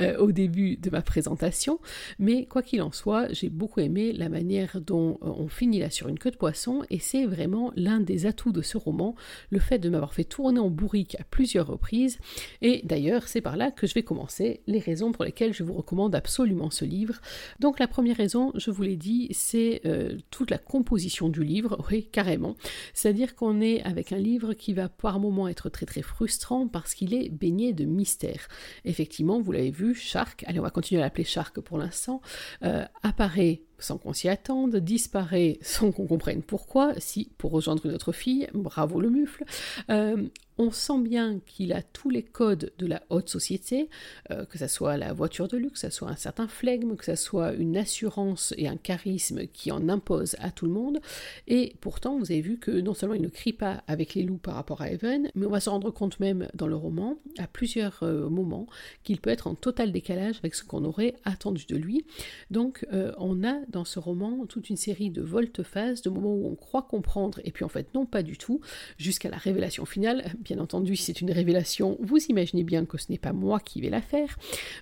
euh, 0.00 0.16
au 0.16 0.32
début 0.32 0.78
de 0.78 0.88
ma 0.88 1.02
présentation. 1.02 1.78
Mais 2.18 2.46
quoi 2.46 2.62
qu'il 2.62 2.80
en 2.80 2.90
soit, 2.90 3.30
j'ai 3.34 3.50
beaucoup 3.50 3.80
aimé 3.80 4.14
la 4.14 4.30
manière 4.30 4.80
dont 4.80 5.18
on 5.20 5.46
finit 5.46 5.80
là 5.80 5.90
sur 5.90 6.08
une 6.08 6.18
queue 6.18 6.30
de 6.30 6.36
poisson 6.36 6.84
et 6.88 7.00
c'est 7.00 7.26
vraiment 7.26 7.70
l'un 7.76 8.00
des 8.00 8.24
atouts 8.24 8.52
de 8.52 8.62
ce 8.62 8.78
roman, 8.78 9.14
le 9.50 9.58
fait 9.58 9.78
de 9.78 9.90
m'avoir 9.90 10.14
fait 10.14 10.24
tourner 10.24 10.58
en 10.58 10.70
bourrique 10.70 11.16
à 11.20 11.24
plusieurs 11.24 11.66
reprises. 11.66 12.18
Et 12.62 12.80
d'ailleurs 12.84 13.28
c'est 13.28 13.42
par 13.42 13.58
là 13.58 13.70
que 13.70 13.86
je 13.86 13.92
vais 13.92 14.02
commencer 14.02 14.53
les 14.66 14.78
raisons 14.78 15.12
pour 15.12 15.24
lesquelles 15.24 15.52
je 15.52 15.62
vous 15.62 15.74
recommande 15.74 16.14
absolument 16.14 16.70
ce 16.70 16.84
livre. 16.84 17.20
Donc 17.60 17.78
la 17.78 17.88
première 17.88 18.16
raison, 18.16 18.52
je 18.54 18.70
vous 18.70 18.82
l'ai 18.82 18.96
dit, 18.96 19.28
c'est 19.32 19.80
euh, 19.86 20.18
toute 20.30 20.50
la 20.50 20.58
composition 20.58 21.28
du 21.28 21.44
livre, 21.44 21.78
oui, 21.90 22.08
carrément. 22.10 22.56
C'est-à-dire 22.92 23.34
qu'on 23.34 23.60
est 23.60 23.82
avec 23.82 24.12
un 24.12 24.18
livre 24.18 24.54
qui 24.54 24.72
va 24.72 24.88
par 24.88 25.20
moments 25.20 25.48
être 25.48 25.68
très 25.68 25.86
très 25.86 26.02
frustrant 26.02 26.68
parce 26.68 26.94
qu'il 26.94 27.14
est 27.14 27.28
baigné 27.28 27.72
de 27.72 27.84
mystère. 27.84 28.48
Effectivement, 28.84 29.40
vous 29.40 29.52
l'avez 29.52 29.70
vu, 29.70 29.94
Shark, 29.94 30.44
allez 30.46 30.60
on 30.60 30.62
va 30.62 30.70
continuer 30.70 31.00
à 31.00 31.04
l'appeler 31.04 31.24
Shark 31.24 31.60
pour 31.60 31.78
l'instant, 31.78 32.20
euh, 32.62 32.84
apparaît 33.02 33.62
sans 33.84 33.98
qu'on 33.98 34.12
s'y 34.12 34.28
attende, 34.28 34.76
disparaît 34.76 35.58
sans 35.62 35.92
qu'on 35.92 36.06
comprenne 36.06 36.42
pourquoi, 36.42 36.94
si 36.98 37.30
pour 37.38 37.52
rejoindre 37.52 37.86
une 37.86 37.92
autre 37.92 38.12
fille, 38.12 38.48
bravo 38.54 39.00
le 39.00 39.10
mufle, 39.10 39.44
euh, 39.90 40.28
on 40.58 40.70
sent 40.70 41.00
bien 41.00 41.40
qu'il 41.46 41.72
a 41.72 41.82
tous 41.82 42.10
les 42.10 42.22
codes 42.22 42.72
de 42.78 42.86
la 42.86 43.02
haute 43.10 43.28
société, 43.28 43.88
euh, 44.30 44.44
que 44.44 44.58
ce 44.58 44.68
soit 44.68 44.96
la 44.96 45.12
voiture 45.12 45.48
de 45.48 45.56
luxe, 45.56 45.82
que 45.82 45.90
ce 45.90 45.96
soit 45.96 46.08
un 46.08 46.16
certain 46.16 46.46
flegme, 46.46 46.96
que 46.96 47.04
ce 47.04 47.16
soit 47.16 47.52
une 47.54 47.76
assurance 47.76 48.54
et 48.56 48.68
un 48.68 48.76
charisme 48.76 49.46
qui 49.48 49.72
en 49.72 49.88
impose 49.88 50.36
à 50.38 50.50
tout 50.50 50.66
le 50.66 50.72
monde. 50.72 51.00
Et 51.48 51.74
pourtant, 51.80 52.18
vous 52.18 52.30
avez 52.30 52.40
vu 52.40 52.58
que 52.58 52.70
non 52.70 52.94
seulement 52.94 53.16
il 53.16 53.22
ne 53.22 53.28
crie 53.28 53.52
pas 53.52 53.82
avec 53.88 54.14
les 54.14 54.22
loups 54.22 54.38
par 54.38 54.54
rapport 54.54 54.80
à 54.80 54.90
Evan, 54.90 55.28
mais 55.34 55.46
on 55.46 55.50
va 55.50 55.60
se 55.60 55.70
rendre 55.70 55.90
compte 55.90 56.20
même 56.20 56.48
dans 56.54 56.68
le 56.68 56.76
roman, 56.76 57.18
à 57.38 57.48
plusieurs 57.48 58.02
euh, 58.02 58.28
moments, 58.28 58.66
qu'il 59.02 59.20
peut 59.20 59.30
être 59.30 59.48
en 59.48 59.54
total 59.54 59.90
décalage 59.90 60.36
avec 60.38 60.54
ce 60.54 60.62
qu'on 60.62 60.84
aurait 60.84 61.16
attendu 61.24 61.66
de 61.66 61.76
lui. 61.76 62.04
Donc, 62.50 62.86
on 63.18 63.44
a 63.44 63.54
dans 63.74 63.84
ce 63.84 63.98
roman 63.98 64.46
toute 64.46 64.70
une 64.70 64.76
série 64.76 65.10
de 65.10 65.22
volte-face, 65.22 66.02
de 66.02 66.10
moments 66.10 66.34
où 66.34 66.46
on 66.46 66.54
croit 66.54 66.82
comprendre, 66.82 67.40
et 67.44 67.50
puis 67.50 67.64
en 67.64 67.68
fait, 67.68 67.92
non, 67.94 68.06
pas 68.06 68.22
du 68.22 68.38
tout, 68.38 68.60
jusqu'à 68.98 69.28
la 69.28 69.36
révélation 69.36 69.84
finale 69.84 70.32
Bien 70.40 70.58
entendu, 70.58 70.96
si 70.96 71.04
c'est 71.04 71.20
une 71.20 71.30
révélation, 71.30 71.96
vous 72.00 72.18
imaginez 72.28 72.64
bien 72.64 72.84
que 72.84 72.98
ce 72.98 73.10
n'est 73.10 73.18
pas 73.18 73.32
moi 73.32 73.60
qui 73.60 73.80
vais 73.80 73.90
la 73.90 74.00
faire. 74.00 74.36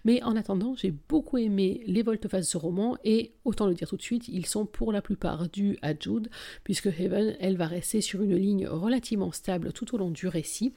Mais 0.05 0.23
en 0.23 0.37
attendant, 0.37 0.75
j'ai 0.77 0.93
beaucoup 1.09 1.39
aimé 1.39 1.83
les 1.87 2.03
volte-face 2.03 2.47
de 2.47 2.51
ce 2.51 2.57
roman 2.57 2.97
et 3.05 3.33
autant 3.45 3.67
le 3.67 3.75
dire 3.75 3.89
tout 3.89 3.97
de 3.97 4.03
suite, 4.03 4.29
ils 4.29 4.47
sont 4.47 4.67
pour 4.67 4.93
la 4.93 5.03
plupart 5.03 5.49
dus 5.49 5.79
à 5.83 5.93
Jude, 5.99 6.29
puisque 6.65 6.87
Heaven, 6.87 7.37
elle 7.41 7.57
va 7.57 7.67
rester 7.67 8.01
sur 8.01 8.23
une 8.23 8.37
ligne 8.37 8.67
relativement 8.67 9.33
stable 9.33 9.73
tout 9.73 9.95
au 9.95 9.99
long 9.99 10.11
du 10.11 10.27
récit. 10.27 10.73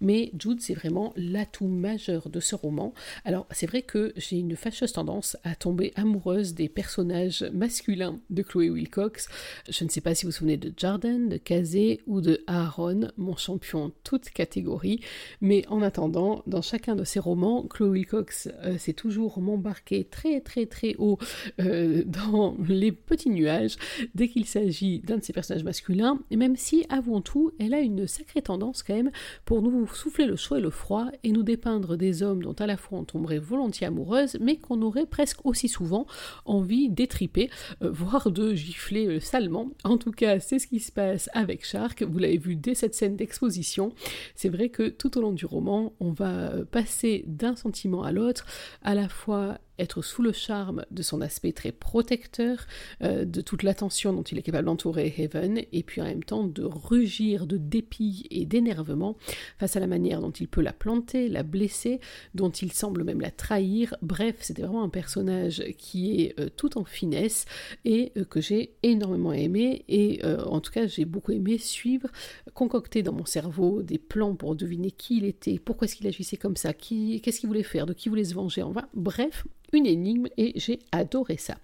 Mais 0.00 0.32
Jude, 0.38 0.60
c'est 0.60 0.74
vraiment 0.74 1.12
l'atout 1.16 1.68
majeur 1.68 2.28
de 2.28 2.40
ce 2.40 2.54
roman. 2.54 2.92
Alors, 3.24 3.46
c'est 3.50 3.66
vrai 3.66 3.82
que 3.82 4.12
j'ai 4.16 4.38
une 4.38 4.56
fâcheuse 4.56 4.92
tendance 4.92 5.36
à 5.44 5.54
tomber 5.54 5.92
amoureuse 5.96 6.54
des 6.54 6.68
personnages 6.68 7.44
masculins 7.60 8.20
de 8.30 8.42
Chloé 8.42 8.70
Wilcox. 8.70 9.28
Je 9.68 9.84
ne 9.84 9.90
sais 9.90 10.00
pas 10.00 10.14
si 10.14 10.24
vous 10.24 10.30
vous 10.30 10.36
souvenez 10.38 10.56
de 10.56 10.72
Jordan, 10.74 11.28
de 11.28 11.36
Kazé 11.36 12.00
ou 12.06 12.22
de 12.22 12.42
Aaron, 12.46 13.08
mon 13.18 13.36
champion 13.36 13.92
toute 14.02 14.30
catégorie. 14.30 15.00
Mais 15.42 15.66
en 15.68 15.82
attendant, 15.82 16.42
dans 16.46 16.62
chacun 16.62 16.96
de 16.96 17.04
ces 17.04 17.20
romans, 17.20 17.66
Chloe 17.68 17.90
Wilcox 17.90 18.48
euh, 18.64 18.78
s'est 18.78 18.94
toujours 18.94 19.40
m'embarquer 19.40 20.04
très 20.04 20.40
très 20.40 20.64
très 20.66 20.94
haut 20.98 21.18
euh, 21.60 22.02
dans 22.06 22.56
les 22.66 22.92
petits 22.92 23.30
nuages 23.30 23.76
dès 24.14 24.28
qu'il 24.28 24.46
s'agit 24.46 25.00
d'un 25.00 25.18
de 25.18 25.24
ces 25.24 25.34
personnages 25.34 25.64
masculins, 25.64 26.18
même 26.30 26.56
si, 26.56 26.86
avant 26.88 27.20
tout, 27.20 27.52
elle 27.58 27.74
a 27.74 27.80
une 27.80 28.06
sacrée 28.06 28.40
tendance 28.40 28.82
quand 28.82 28.94
même 28.94 29.10
pour 29.44 29.60
nous 29.60 29.86
souffler 29.88 30.24
le 30.24 30.36
chaud 30.36 30.56
et 30.56 30.60
le 30.60 30.70
froid 30.70 31.08
et 31.24 31.32
nous 31.32 31.42
dépeindre 31.42 31.96
des 31.98 32.22
hommes 32.22 32.42
dont 32.42 32.54
à 32.54 32.66
la 32.66 32.78
fois 32.78 33.00
on 33.00 33.04
tomberait 33.04 33.38
volontiers 33.38 33.86
amoureuse, 33.86 34.38
mais 34.40 34.56
qu'on 34.56 34.80
aurait 34.80 35.04
presque 35.04 35.44
aussi 35.44 35.68
souvent 35.68 36.06
envie 36.46 36.88
d'étriper, 36.88 37.39
euh, 37.82 37.90
voire 37.90 38.30
de 38.30 38.54
gifler 38.54 39.20
salement. 39.20 39.70
En 39.84 39.96
tout 39.96 40.10
cas, 40.10 40.40
c'est 40.40 40.58
ce 40.58 40.66
qui 40.66 40.80
se 40.80 40.92
passe 40.92 41.30
avec 41.32 41.64
Shark, 41.64 42.02
vous 42.02 42.18
l'avez 42.18 42.38
vu 42.38 42.56
dès 42.56 42.74
cette 42.74 42.94
scène 42.94 43.16
d'exposition, 43.16 43.92
c'est 44.34 44.48
vrai 44.48 44.68
que 44.68 44.88
tout 44.88 45.16
au 45.16 45.20
long 45.20 45.32
du 45.32 45.46
roman, 45.46 45.92
on 46.00 46.12
va 46.12 46.52
passer 46.70 47.24
d'un 47.26 47.56
sentiment 47.56 48.02
à 48.02 48.12
l'autre, 48.12 48.46
à 48.82 48.94
la 48.94 49.08
fois 49.08 49.58
être 49.80 50.02
sous 50.02 50.22
le 50.22 50.32
charme 50.32 50.84
de 50.90 51.02
son 51.02 51.20
aspect 51.20 51.52
très 51.52 51.72
protecteur, 51.72 52.66
euh, 53.02 53.24
de 53.24 53.40
toute 53.40 53.62
l'attention 53.62 54.12
dont 54.12 54.22
il 54.22 54.38
est 54.38 54.42
capable 54.42 54.66
d'entourer 54.66 55.12
Haven, 55.18 55.62
et 55.72 55.82
puis 55.82 56.00
en 56.00 56.04
même 56.04 56.22
temps 56.22 56.44
de 56.44 56.62
rugir 56.62 57.46
de 57.46 57.56
dépit 57.56 58.26
et 58.30 58.44
d'énervement 58.46 59.16
face 59.58 59.76
à 59.76 59.80
la 59.80 59.86
manière 59.86 60.20
dont 60.20 60.30
il 60.30 60.48
peut 60.48 60.60
la 60.60 60.72
planter, 60.72 61.28
la 61.28 61.42
blesser, 61.42 62.00
dont 62.34 62.50
il 62.50 62.72
semble 62.72 63.04
même 63.04 63.20
la 63.20 63.30
trahir. 63.30 63.96
Bref, 64.02 64.36
c'était 64.40 64.62
vraiment 64.62 64.84
un 64.84 64.88
personnage 64.88 65.64
qui 65.78 66.22
est 66.22 66.38
euh, 66.38 66.48
tout 66.54 66.78
en 66.78 66.84
finesse 66.84 67.46
et 67.84 68.12
euh, 68.16 68.24
que 68.24 68.40
j'ai 68.40 68.74
énormément 68.82 69.32
aimé, 69.32 69.84
et 69.88 70.20
en 70.24 70.60
tout 70.60 70.72
cas 70.72 70.86
j'ai 70.86 71.04
beaucoup 71.04 71.32
aimé 71.32 71.58
suivre, 71.58 72.08
concocter 72.54 73.02
dans 73.02 73.12
mon 73.12 73.24
cerveau 73.24 73.82
des 73.82 73.98
plans 73.98 74.34
pour 74.34 74.54
deviner 74.54 74.90
qui 74.90 75.18
il 75.18 75.24
était, 75.24 75.58
pourquoi 75.58 75.86
est-ce 75.86 75.96
qu'il 75.96 76.06
agissait 76.06 76.36
comme 76.36 76.56
ça, 76.56 76.72
qu'est-ce 76.72 77.40
qu'il 77.40 77.48
voulait 77.48 77.62
faire, 77.62 77.86
de 77.86 77.92
qui 77.92 78.08
voulait 78.08 78.24
se 78.24 78.34
venger, 78.34 78.62
va 78.72 78.88
bref, 78.94 79.46
une 79.72 79.86
énigme 79.86 80.26
et 80.36 80.52
j'ai 80.56 80.80
adoré 80.92 81.36
ça. 81.36 81.56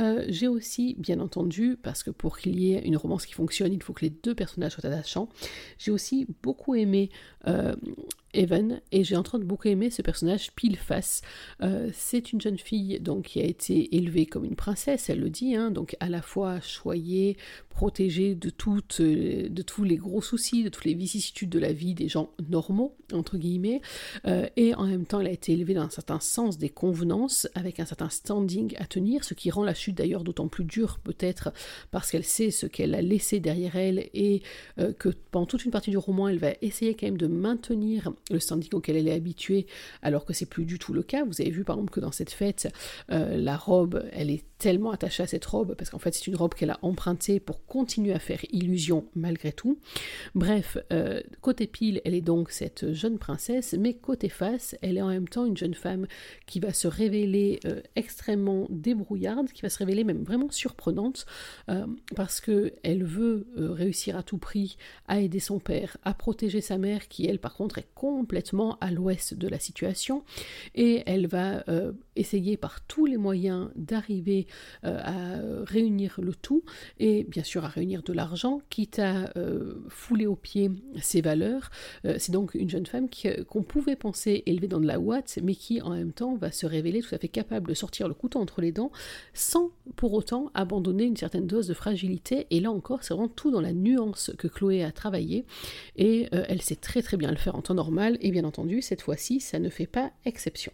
Euh, 0.00 0.24
j'ai 0.28 0.48
aussi, 0.48 0.94
bien 0.98 1.20
entendu, 1.20 1.76
parce 1.82 2.02
que 2.02 2.10
pour 2.10 2.38
qu'il 2.38 2.58
y 2.60 2.74
ait 2.74 2.80
une 2.80 2.96
romance 2.96 3.26
qui 3.26 3.34
fonctionne, 3.34 3.72
il 3.72 3.82
faut 3.82 3.92
que 3.92 4.04
les 4.04 4.10
deux 4.10 4.34
personnages 4.34 4.72
soient 4.72 4.86
attachants, 4.86 5.28
j'ai 5.78 5.90
aussi 5.90 6.26
beaucoup 6.42 6.74
aimé 6.74 7.10
euh, 7.46 7.74
Evan 8.36 8.80
et 8.92 9.04
j'ai 9.04 9.16
en 9.16 9.22
train 9.22 9.38
de 9.38 9.44
beaucoup 9.44 9.68
aimer 9.68 9.90
ce 9.90 10.02
personnage 10.02 10.52
pile 10.52 10.76
face. 10.76 11.22
Euh, 11.62 11.90
c'est 11.92 12.32
une 12.32 12.40
jeune 12.40 12.58
fille 12.58 13.00
donc 13.00 13.24
qui 13.24 13.40
a 13.40 13.44
été 13.44 13.96
élevée 13.96 14.26
comme 14.26 14.44
une 14.44 14.56
princesse, 14.56 15.08
elle 15.08 15.20
le 15.20 15.30
dit, 15.30 15.54
hein, 15.54 15.70
donc 15.70 15.96
à 16.00 16.08
la 16.08 16.22
fois 16.22 16.60
choyée, 16.60 17.36
protégée 17.70 18.34
de 18.34 18.50
toutes, 18.50 19.00
euh, 19.00 19.48
de 19.48 19.62
tous 19.62 19.84
les 19.84 19.96
gros 19.96 20.22
soucis, 20.22 20.64
de 20.64 20.68
toutes 20.68 20.84
les 20.84 20.94
vicissitudes 20.94 21.50
de 21.50 21.58
la 21.58 21.72
vie 21.72 21.94
des 21.94 22.08
gens 22.08 22.30
normaux 22.48 22.96
entre 23.12 23.38
guillemets, 23.38 23.80
euh, 24.26 24.46
et 24.56 24.74
en 24.74 24.86
même 24.86 25.06
temps 25.06 25.20
elle 25.20 25.28
a 25.28 25.32
été 25.32 25.52
élevée 25.52 25.74
dans 25.74 25.82
un 25.82 25.90
certain 25.90 26.20
sens 26.20 26.58
des 26.58 26.68
convenances, 26.68 27.48
avec 27.54 27.80
un 27.80 27.86
certain 27.86 28.08
standing 28.08 28.74
à 28.78 28.86
tenir, 28.86 29.24
ce 29.24 29.34
qui 29.34 29.50
rend 29.50 29.64
la 29.64 29.74
chute 29.74 29.96
d'ailleurs 29.96 30.24
d'autant 30.24 30.48
plus 30.48 30.64
dure 30.64 30.98
peut-être 30.98 31.52
parce 31.90 32.10
qu'elle 32.10 32.24
sait 32.24 32.50
ce 32.50 32.66
qu'elle 32.66 32.94
a 32.94 33.02
laissé 33.02 33.40
derrière 33.40 33.76
elle 33.76 34.08
et 34.14 34.42
que 34.98 35.10
pendant 35.30 35.46
toute 35.46 35.64
une 35.64 35.70
partie 35.70 35.90
du 35.90 35.98
roman 35.98 36.28
elle 36.28 36.38
va 36.38 36.52
essayer 36.62 36.94
quand 36.94 37.06
même 37.06 37.18
de 37.18 37.26
maintenir 37.26 38.12
le 38.30 38.40
standing 38.40 38.70
auquel 38.72 38.96
elle 38.96 39.08
est 39.08 39.14
habituée, 39.14 39.66
alors 40.02 40.24
que 40.24 40.32
c'est 40.32 40.46
plus 40.46 40.64
du 40.64 40.78
tout 40.78 40.92
le 40.92 41.02
cas. 41.02 41.24
Vous 41.24 41.40
avez 41.40 41.50
vu 41.50 41.64
par 41.64 41.76
exemple 41.76 41.92
que 41.92 42.00
dans 42.00 42.12
cette 42.12 42.30
fête, 42.30 42.68
euh, 43.10 43.36
la 43.36 43.56
robe, 43.56 44.04
elle 44.12 44.30
est 44.30 44.44
tellement 44.58 44.90
attachée 44.90 45.22
à 45.22 45.26
cette 45.26 45.44
robe, 45.44 45.74
parce 45.74 45.90
qu'en 45.90 45.98
fait 45.98 46.14
c'est 46.14 46.26
une 46.26 46.36
robe 46.36 46.54
qu'elle 46.54 46.70
a 46.70 46.78
empruntée 46.82 47.40
pour 47.40 47.64
continuer 47.66 48.12
à 48.12 48.18
faire 48.18 48.40
illusion 48.50 49.06
malgré 49.14 49.52
tout. 49.52 49.78
Bref, 50.34 50.78
euh, 50.92 51.20
côté 51.40 51.66
pile, 51.66 52.00
elle 52.04 52.14
est 52.14 52.20
donc 52.20 52.50
cette 52.50 52.92
jeune 52.92 53.18
princesse, 53.18 53.74
mais 53.78 53.94
côté 53.94 54.28
face, 54.28 54.76
elle 54.82 54.96
est 54.96 55.02
en 55.02 55.08
même 55.08 55.28
temps 55.28 55.44
une 55.44 55.56
jeune 55.56 55.74
femme 55.74 56.06
qui 56.46 56.60
va 56.60 56.72
se 56.72 56.88
révéler 56.88 57.60
euh, 57.64 57.80
extrêmement 57.96 58.66
débrouillarde, 58.70 59.52
qui 59.52 59.62
va 59.62 59.68
se 59.68 59.78
révéler 59.78 60.04
même 60.04 60.22
vraiment 60.22 60.50
surprenante, 60.50 61.26
parce 62.14 62.40
que 62.40 62.72
elle 62.82 63.04
veut 63.04 63.46
réussir 63.56 64.16
à 64.16 64.22
tout 64.22 64.38
prix 64.38 64.76
à 65.08 65.20
aider 65.20 65.40
son 65.40 65.58
père, 65.58 65.96
à 66.04 66.14
protéger 66.14 66.60
sa 66.60 66.78
mère, 66.78 67.08
qui 67.08 67.26
elle 67.26 67.38
par 67.38 67.54
contre 67.54 67.78
est 67.78 67.88
complètement 67.94 68.78
à 68.80 68.90
l'ouest 68.90 69.34
de 69.34 69.48
la 69.48 69.58
situation 69.58 70.24
et 70.74 71.02
elle 71.06 71.26
va 71.26 71.64
euh, 71.68 71.92
essayer 72.14 72.56
par 72.56 72.84
tous 72.86 73.06
les 73.06 73.16
moyens 73.16 73.70
d'arriver 73.76 74.45
euh, 74.84 74.98
à 75.02 75.64
réunir 75.64 76.18
le 76.22 76.34
tout 76.34 76.62
et 76.98 77.24
bien 77.24 77.42
sûr 77.42 77.64
à 77.64 77.68
réunir 77.68 78.02
de 78.02 78.12
l'argent, 78.12 78.60
quitte 78.70 78.98
à 78.98 79.30
euh, 79.36 79.74
fouler 79.88 80.26
aux 80.26 80.36
pieds 80.36 80.70
ses 81.00 81.20
valeurs. 81.20 81.70
C'est 82.18 82.32
donc 82.32 82.54
une 82.54 82.70
jeune 82.70 82.86
femme 82.86 83.08
qu'on 83.48 83.62
pouvait 83.62 83.96
penser 83.96 84.42
élevée 84.46 84.68
dans 84.68 84.80
de 84.80 84.86
la 84.86 84.98
ouate, 84.98 85.38
mais 85.42 85.54
qui 85.54 85.80
en 85.82 85.90
même 85.90 86.12
temps 86.12 86.36
va 86.36 86.50
se 86.50 86.66
révéler 86.66 87.00
tout 87.00 87.14
à 87.14 87.18
fait 87.18 87.28
capable 87.28 87.68
de 87.68 87.74
sortir 87.74 88.08
le 88.08 88.14
couteau 88.14 88.38
entre 88.38 88.60
les 88.60 88.72
dents 88.72 88.90
sans 89.34 89.70
pour 89.96 90.12
autant 90.12 90.50
abandonner 90.54 91.04
une 91.04 91.16
certaine 91.16 91.46
dose 91.46 91.66
de 91.66 91.74
fragilité. 91.74 92.46
Et 92.50 92.60
là 92.60 92.70
encore, 92.70 93.02
c'est 93.02 93.14
vraiment 93.14 93.28
tout 93.28 93.50
dans 93.50 93.60
la 93.60 93.72
nuance 93.72 94.32
que 94.38 94.48
Chloé 94.48 94.84
a 94.84 94.92
travaillé 94.92 95.44
et 95.96 96.28
elle 96.30 96.62
sait 96.62 96.76
très 96.76 97.02
très 97.02 97.16
bien 97.16 97.30
le 97.30 97.36
faire 97.36 97.56
en 97.56 97.62
temps 97.62 97.74
normal 97.74 98.18
et 98.20 98.30
bien 98.30 98.44
entendu, 98.44 98.82
cette 98.82 99.02
fois-ci, 99.02 99.40
ça 99.40 99.58
ne 99.58 99.68
fait 99.68 99.86
pas 99.86 100.10
exception. 100.24 100.72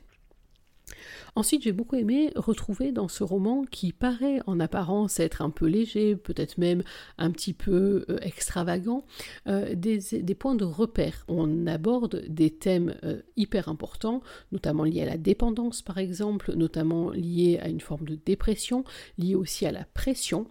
Ensuite, 1.35 1.63
j'ai 1.63 1.73
beaucoup 1.73 1.97
aimé 1.97 2.31
retrouver 2.37 2.93
dans 2.93 3.09
ce 3.09 3.25
roman 3.25 3.65
qui 3.65 3.93
paraît 3.93 4.41
en 4.47 4.61
apparence 4.61 5.19
être 5.19 5.41
un 5.41 5.51
peu 5.51 5.67
léger, 5.67 6.15
peut-être 6.17 6.59
même 6.59 6.83
un 7.19 7.31
petit 7.31 7.55
peu 7.55 8.05
euh, 8.11 8.19
extravagant, 8.21 9.05
euh, 9.47 9.75
des, 9.75 10.35
points 10.35 10.55
de 10.55 10.65
repère. 10.65 11.25
On 11.29 11.67
aborde 11.67 12.25
des 12.29 12.51
thèmes 12.51 12.95
euh, 13.05 13.23
hyper 13.37 13.69
importants, 13.69 14.23
notamment 14.51 14.85
liés 14.85 15.03
à 15.03 15.07
la 15.07 15.17
dépendance 15.17 15.81
par 15.83 15.99
exemple, 15.99 16.53
notamment 16.55 17.11
liés 17.11 17.59
à 17.63 17.69
une 17.69 17.81
forme 17.81 18.05
de 18.05 18.19
dépression, 18.27 18.85
liés 19.19 19.35
aussi 19.35 19.67
à 19.67 19.73
la 19.73 19.85
pression, 19.85 20.47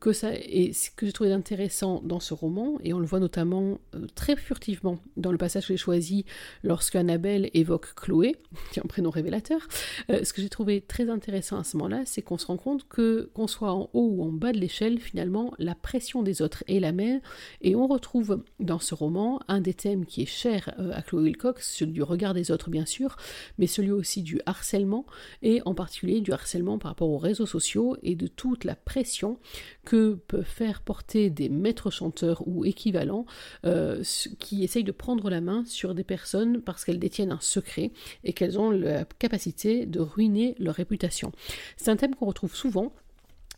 que 0.00 0.12
ça, 0.12 0.30
et 0.34 0.72
ce 0.72 0.90
que 0.90 1.06
j'ai 1.06 1.12
trouvé 1.12 1.32
intéressant 1.32 2.00
dans 2.04 2.20
ce 2.20 2.34
roman, 2.34 2.78
et 2.82 2.92
on 2.92 2.98
le 2.98 3.06
voit 3.06 3.20
notamment 3.20 3.78
très 4.14 4.36
furtivement 4.36 4.98
dans 5.16 5.32
le 5.32 5.38
passage 5.38 5.66
que 5.66 5.74
j'ai 5.74 5.76
choisi 5.76 6.24
lorsque 6.62 6.96
Annabelle 6.96 7.50
évoque 7.54 7.94
Chloé, 7.94 8.36
qui 8.72 8.80
est 8.80 8.82
un 8.82 8.86
prénom 8.88 9.10
révélateur, 9.10 9.41
euh, 9.50 10.24
ce 10.24 10.32
que 10.32 10.42
j'ai 10.42 10.48
trouvé 10.48 10.80
très 10.80 11.08
intéressant 11.08 11.58
à 11.58 11.64
ce 11.64 11.76
moment-là, 11.76 12.02
c'est 12.04 12.22
qu'on 12.22 12.38
se 12.38 12.46
rend 12.46 12.56
compte 12.56 12.86
que 12.88 13.30
qu'on 13.34 13.46
soit 13.46 13.72
en 13.72 13.90
haut 13.92 14.08
ou 14.12 14.22
en 14.22 14.32
bas 14.32 14.52
de 14.52 14.58
l'échelle, 14.58 14.98
finalement, 14.98 15.52
la 15.58 15.74
pression 15.74 16.22
des 16.22 16.42
autres 16.42 16.64
est 16.68 16.80
la 16.80 16.92
même. 16.92 17.20
Et 17.60 17.74
on 17.74 17.86
retrouve 17.86 18.42
dans 18.60 18.78
ce 18.78 18.94
roman 18.94 19.40
un 19.48 19.60
des 19.60 19.74
thèmes 19.74 20.06
qui 20.06 20.22
est 20.22 20.26
cher 20.26 20.74
euh, 20.78 20.92
à 20.94 21.02
Chloé 21.02 21.22
Wilcox, 21.24 21.76
celui 21.76 21.92
du 21.92 22.02
regard 22.02 22.34
des 22.34 22.50
autres, 22.50 22.70
bien 22.70 22.86
sûr, 22.86 23.16
mais 23.58 23.66
celui 23.66 23.90
aussi 23.90 24.22
du 24.22 24.40
harcèlement, 24.46 25.06
et 25.42 25.60
en 25.64 25.74
particulier 25.74 26.20
du 26.20 26.32
harcèlement 26.32 26.78
par 26.78 26.90
rapport 26.90 27.08
aux 27.08 27.18
réseaux 27.18 27.46
sociaux 27.46 27.96
et 28.02 28.14
de 28.14 28.26
toute 28.26 28.64
la 28.64 28.74
pression 28.74 29.38
que 29.84 30.14
peuvent 30.14 30.44
faire 30.44 30.82
porter 30.82 31.30
des 31.30 31.48
maîtres 31.48 31.90
chanteurs 31.90 32.42
ou 32.46 32.64
équivalents 32.64 33.26
euh, 33.64 34.02
qui 34.38 34.64
essayent 34.64 34.84
de 34.84 34.92
prendre 34.92 35.30
la 35.30 35.40
main 35.40 35.64
sur 35.66 35.94
des 35.94 36.04
personnes 36.04 36.60
parce 36.60 36.84
qu'elles 36.84 36.98
détiennent 36.98 37.32
un 37.32 37.40
secret 37.40 37.92
et 38.24 38.32
qu'elles 38.32 38.58
ont 38.58 38.70
la 38.70 39.04
capacité 39.22 39.86
de 39.86 40.00
ruiner 40.00 40.54
leur 40.58 40.74
réputation. 40.74 41.32
C'est 41.76 41.90
un 41.90 41.96
thème 41.96 42.14
qu'on 42.14 42.26
retrouve 42.26 42.54
souvent 42.54 42.92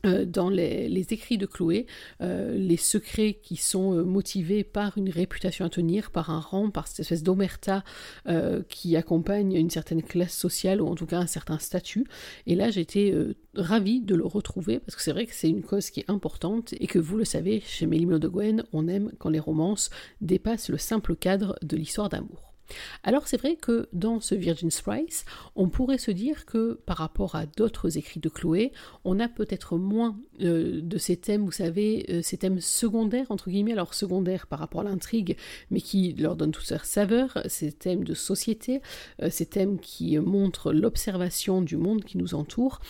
euh, 0.04 0.24
dans 0.24 0.48
les, 0.50 1.06
écrits 1.10 1.38
de 1.38 1.46
Chloé, 1.46 1.86
euh, 2.20 2.56
les 2.56 2.76
secrets 2.76 3.38
qui 3.42 3.56
sont 3.56 3.94
euh, 3.94 4.04
motivés 4.04 4.64
par 4.64 4.96
une 4.98 5.08
réputation 5.08 5.64
à 5.64 5.70
tenir, 5.70 6.10
par 6.10 6.30
un 6.30 6.40
rang, 6.40 6.70
par 6.70 6.88
cette 6.88 7.00
espèce 7.00 7.22
d'omerta 7.22 7.84
qui 8.68 8.96
accompagne 8.96 9.54
une 9.54 9.70
certaine 9.70 10.02
classe 10.02 10.36
sociale 10.36 10.80
ou 10.80 10.86
en 10.86 10.94
tout 10.94 11.06
cas 11.06 11.18
un 11.18 11.26
certain 11.26 11.58
statut. 11.58 12.06
Et 12.46 12.54
là, 12.54 12.70
j'étais 12.70 13.14
ravie 13.54 14.00
de 14.00 14.14
le 14.14 14.24
retrouver 14.24 14.78
parce 14.78 14.96
que 14.96 15.02
c'est 15.02 15.12
vrai 15.12 15.26
que 15.26 15.34
c'est 15.34 15.48
une 15.48 15.62
cause 15.62 15.90
qui 15.90 16.00
est 16.00 16.10
importante 16.10 16.74
et 16.80 16.86
que 16.86 16.98
vous 16.98 17.16
le 17.16 17.24
savez, 17.24 17.60
chez 17.60 17.86
Mélimio 17.86 18.18
de 18.18 18.28
Gwen, 18.28 18.64
on 18.72 18.88
aime 18.88 19.12
quand 19.18 19.30
les 19.30 19.40
romances 19.40 19.90
dépassent 20.20 20.68
le 20.68 20.78
simple 20.78 21.16
cadre 21.16 21.56
de 21.62 21.76
l'histoire 21.76 22.08
d'amour. 22.08 22.53
Alors 23.02 23.28
c'est 23.28 23.36
vrai 23.36 23.56
que 23.56 23.88
dans 23.92 24.20
ce 24.20 24.34
Virgin's 24.34 24.80
Price, 24.80 25.24
on 25.56 25.68
pourrait 25.68 25.98
se 25.98 26.10
dire 26.10 26.46
que 26.46 26.80
par 26.86 26.98
rapport 26.98 27.34
à 27.34 27.46
d'autres 27.46 27.98
écrits 27.98 28.20
de 28.20 28.28
Chloé, 28.28 28.72
on 29.04 29.20
a 29.20 29.28
peut-être 29.28 29.76
moins 29.76 30.16
euh, 30.42 30.80
de 30.82 30.98
ces 30.98 31.16
thèmes, 31.16 31.44
vous 31.44 31.52
savez, 31.52 32.06
euh, 32.08 32.22
ces 32.22 32.38
thèmes 32.38 32.60
secondaires, 32.60 33.26
entre 33.30 33.50
guillemets, 33.50 33.72
alors 33.72 33.94
secondaires 33.94 34.46
par 34.46 34.58
rapport 34.58 34.80
à 34.80 34.84
l'intrigue, 34.84 35.36
mais 35.70 35.80
qui 35.80 36.12
leur 36.14 36.36
donnent 36.36 36.52
toute 36.52 36.68
leur 36.70 36.84
saveur, 36.84 37.38
ces 37.46 37.72
thèmes 37.72 38.04
de 38.04 38.14
société, 38.14 38.80
euh, 39.22 39.28
ces 39.30 39.46
thèmes 39.46 39.78
qui 39.78 40.18
montrent 40.18 40.72
l'observation 40.72 41.62
du 41.62 41.76
monde 41.76 42.04
qui 42.04 42.18
nous 42.18 42.34
entoure. 42.34 42.80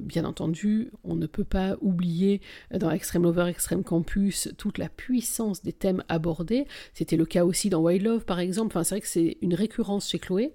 bien 0.00 0.24
entendu, 0.24 0.90
on 1.04 1.14
ne 1.14 1.26
peut 1.26 1.44
pas 1.44 1.76
oublier 1.80 2.40
dans 2.74 2.90
Extreme 2.90 3.24
Lover, 3.24 3.46
Extreme 3.48 3.82
Campus, 3.82 4.48
toute 4.56 4.78
la 4.78 4.88
puissance 4.88 5.62
des 5.62 5.72
thèmes 5.72 6.02
abordés. 6.08 6.66
C'était 6.94 7.16
le 7.16 7.26
cas 7.26 7.44
aussi 7.44 7.70
dans 7.70 7.80
Wild 7.80 8.02
Love, 8.02 8.24
par 8.24 8.40
exemple. 8.40 8.76
Que 9.00 9.08
c'est 9.08 9.38
une 9.40 9.54
récurrence 9.54 10.08
chez 10.08 10.18
Chloé. 10.18 10.52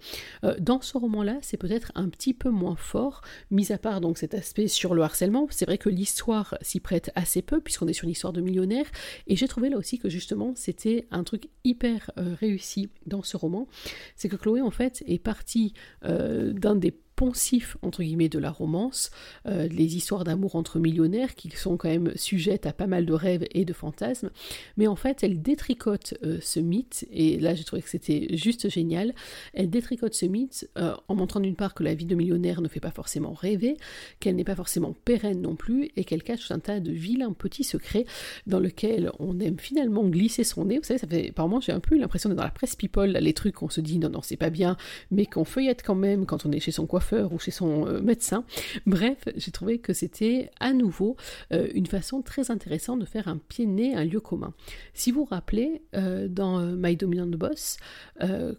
dans 0.59 0.81
ce 0.81 0.97
roman-là, 0.97 1.37
c'est 1.41 1.57
peut-être 1.57 1.91
un 1.95 2.09
petit 2.09 2.33
peu 2.33 2.49
moins 2.49 2.75
fort, 2.75 3.21
mis 3.51 3.71
à 3.71 3.77
part 3.77 4.01
donc 4.01 4.17
cet 4.17 4.33
aspect 4.33 4.67
sur 4.67 4.93
le 4.93 5.01
harcèlement. 5.01 5.47
C'est 5.49 5.65
vrai 5.65 5.77
que 5.77 5.89
l'histoire 5.89 6.57
s'y 6.61 6.79
prête 6.79 7.11
assez 7.15 7.41
peu, 7.41 7.61
puisqu'on 7.61 7.87
est 7.87 7.93
sur 7.93 8.07
l'histoire 8.07 8.33
de 8.33 8.41
millionnaire, 8.41 8.85
et 9.27 9.35
j'ai 9.35 9.47
trouvé 9.47 9.69
là 9.69 9.77
aussi 9.77 9.99
que 9.99 10.09
justement 10.09 10.53
c'était 10.55 11.07
un 11.11 11.23
truc 11.23 11.49
hyper 11.63 12.11
euh, 12.17 12.35
réussi 12.39 12.89
dans 13.05 13.23
ce 13.23 13.37
roman, 13.37 13.67
c'est 14.15 14.29
que 14.29 14.35
Chloé 14.35 14.61
en 14.61 14.71
fait 14.71 15.03
est 15.07 15.19
partie 15.19 15.73
euh, 16.03 16.53
d'un 16.53 16.75
des 16.75 16.91
poncif 17.15 17.77
entre 17.81 18.03
guillemets 18.03 18.29
de 18.29 18.39
la 18.39 18.51
romance, 18.51 19.11
euh, 19.47 19.67
les 19.67 19.95
histoires 19.95 20.23
d'amour 20.23 20.55
entre 20.55 20.79
millionnaires 20.79 21.35
qui 21.35 21.49
sont 21.51 21.77
quand 21.77 21.89
même 21.89 22.11
sujettes 22.15 22.65
à 22.65 22.73
pas 22.73 22.87
mal 22.87 23.05
de 23.05 23.13
rêves 23.13 23.45
et 23.51 23.65
de 23.65 23.73
fantasmes, 23.73 24.29
mais 24.77 24.87
en 24.87 24.95
fait 24.95 25.23
elle 25.23 25.41
détricote 25.41 26.15
euh, 26.23 26.39
ce 26.41 26.59
mythe, 26.59 27.07
et 27.11 27.39
là 27.39 27.55
j'ai 27.55 27.63
trouvé 27.63 27.81
que 27.81 27.89
c'était 27.89 28.27
juste 28.35 28.69
génial, 28.69 29.13
elle 29.53 29.69
détricote 29.69 30.13
ce 30.13 30.25
mythe 30.25 30.69
euh, 30.77 30.93
en 31.07 31.15
montrant 31.15 31.39
d'une 31.39 31.55
part 31.55 31.73
que 31.73 31.83
la 31.83 31.93
vie 31.93 32.05
de 32.05 32.15
millionnaire 32.15 32.61
ne 32.61 32.67
fait 32.67 32.79
pas 32.79 32.91
forcément 32.91 33.33
rêver, 33.33 33.77
qu'elle 34.19 34.35
n'est 34.35 34.43
pas 34.43 34.55
forcément 34.55 34.93
pérenne 35.05 35.41
non 35.41 35.55
plus, 35.55 35.91
et 35.95 36.03
qu'elle 36.03 36.23
cache 36.23 36.51
un 36.51 36.59
tas 36.59 36.79
de 36.79 36.91
vilains 36.91 37.33
petits 37.33 37.63
secrets 37.63 38.05
dans 38.45 38.59
lesquels 38.59 39.11
on 39.19 39.39
aime 39.39 39.59
finalement 39.59 40.03
glisser 40.03 40.43
son 40.43 40.65
nez, 40.65 40.77
vous 40.77 40.83
savez, 40.83 40.99
ça 40.99 41.07
fait, 41.07 41.31
par 41.31 41.47
moments 41.47 41.61
j'ai 41.61 41.71
un 41.71 41.79
peu 41.79 41.97
l'impression 41.97 42.29
d'être 42.29 42.37
dans 42.37 42.43
la 42.43 42.49
presse 42.49 42.75
people, 42.75 43.11
les 43.11 43.33
trucs 43.33 43.55
qu'on 43.55 43.69
se 43.69 43.81
dit 43.81 43.99
non 43.99 44.09
non 44.09 44.21
c'est 44.21 44.35
pas 44.35 44.49
bien, 44.49 44.75
mais 45.11 45.25
qu'on 45.25 45.45
feuillette 45.45 45.81
quand 45.83 45.95
même 45.95 46.25
quand 46.25 46.45
on 46.45 46.51
est 46.51 46.59
chez 46.59 46.71
son 46.71 46.85
coiffeur 46.85 47.04
ou 47.13 47.39
chez 47.39 47.51
son 47.51 47.87
euh, 47.87 48.01
médecin. 48.01 48.45
Bref, 48.85 49.17
j'ai 49.35 49.51
trouvé 49.51 49.79
que 49.79 49.93
c'était 49.93 50.49
à 50.59 50.73
nouveau 50.73 51.15
euh, 51.53 51.67
une 51.73 51.85
façon 51.85 52.21
très 52.21 52.51
intéressante 52.51 52.99
de 52.99 53.05
faire 53.05 53.27
un 53.27 53.37
pied-nez, 53.37 53.95
un 53.95 54.03
lieu 54.03 54.19
commun. 54.19 54.53
Si 54.93 55.11
vous 55.11 55.21
vous 55.21 55.25
rappelez, 55.25 55.81
euh, 55.95 56.27
dans 56.27 56.59
My 56.59 56.95
Dominant 56.95 57.27
Boss, 57.27 57.77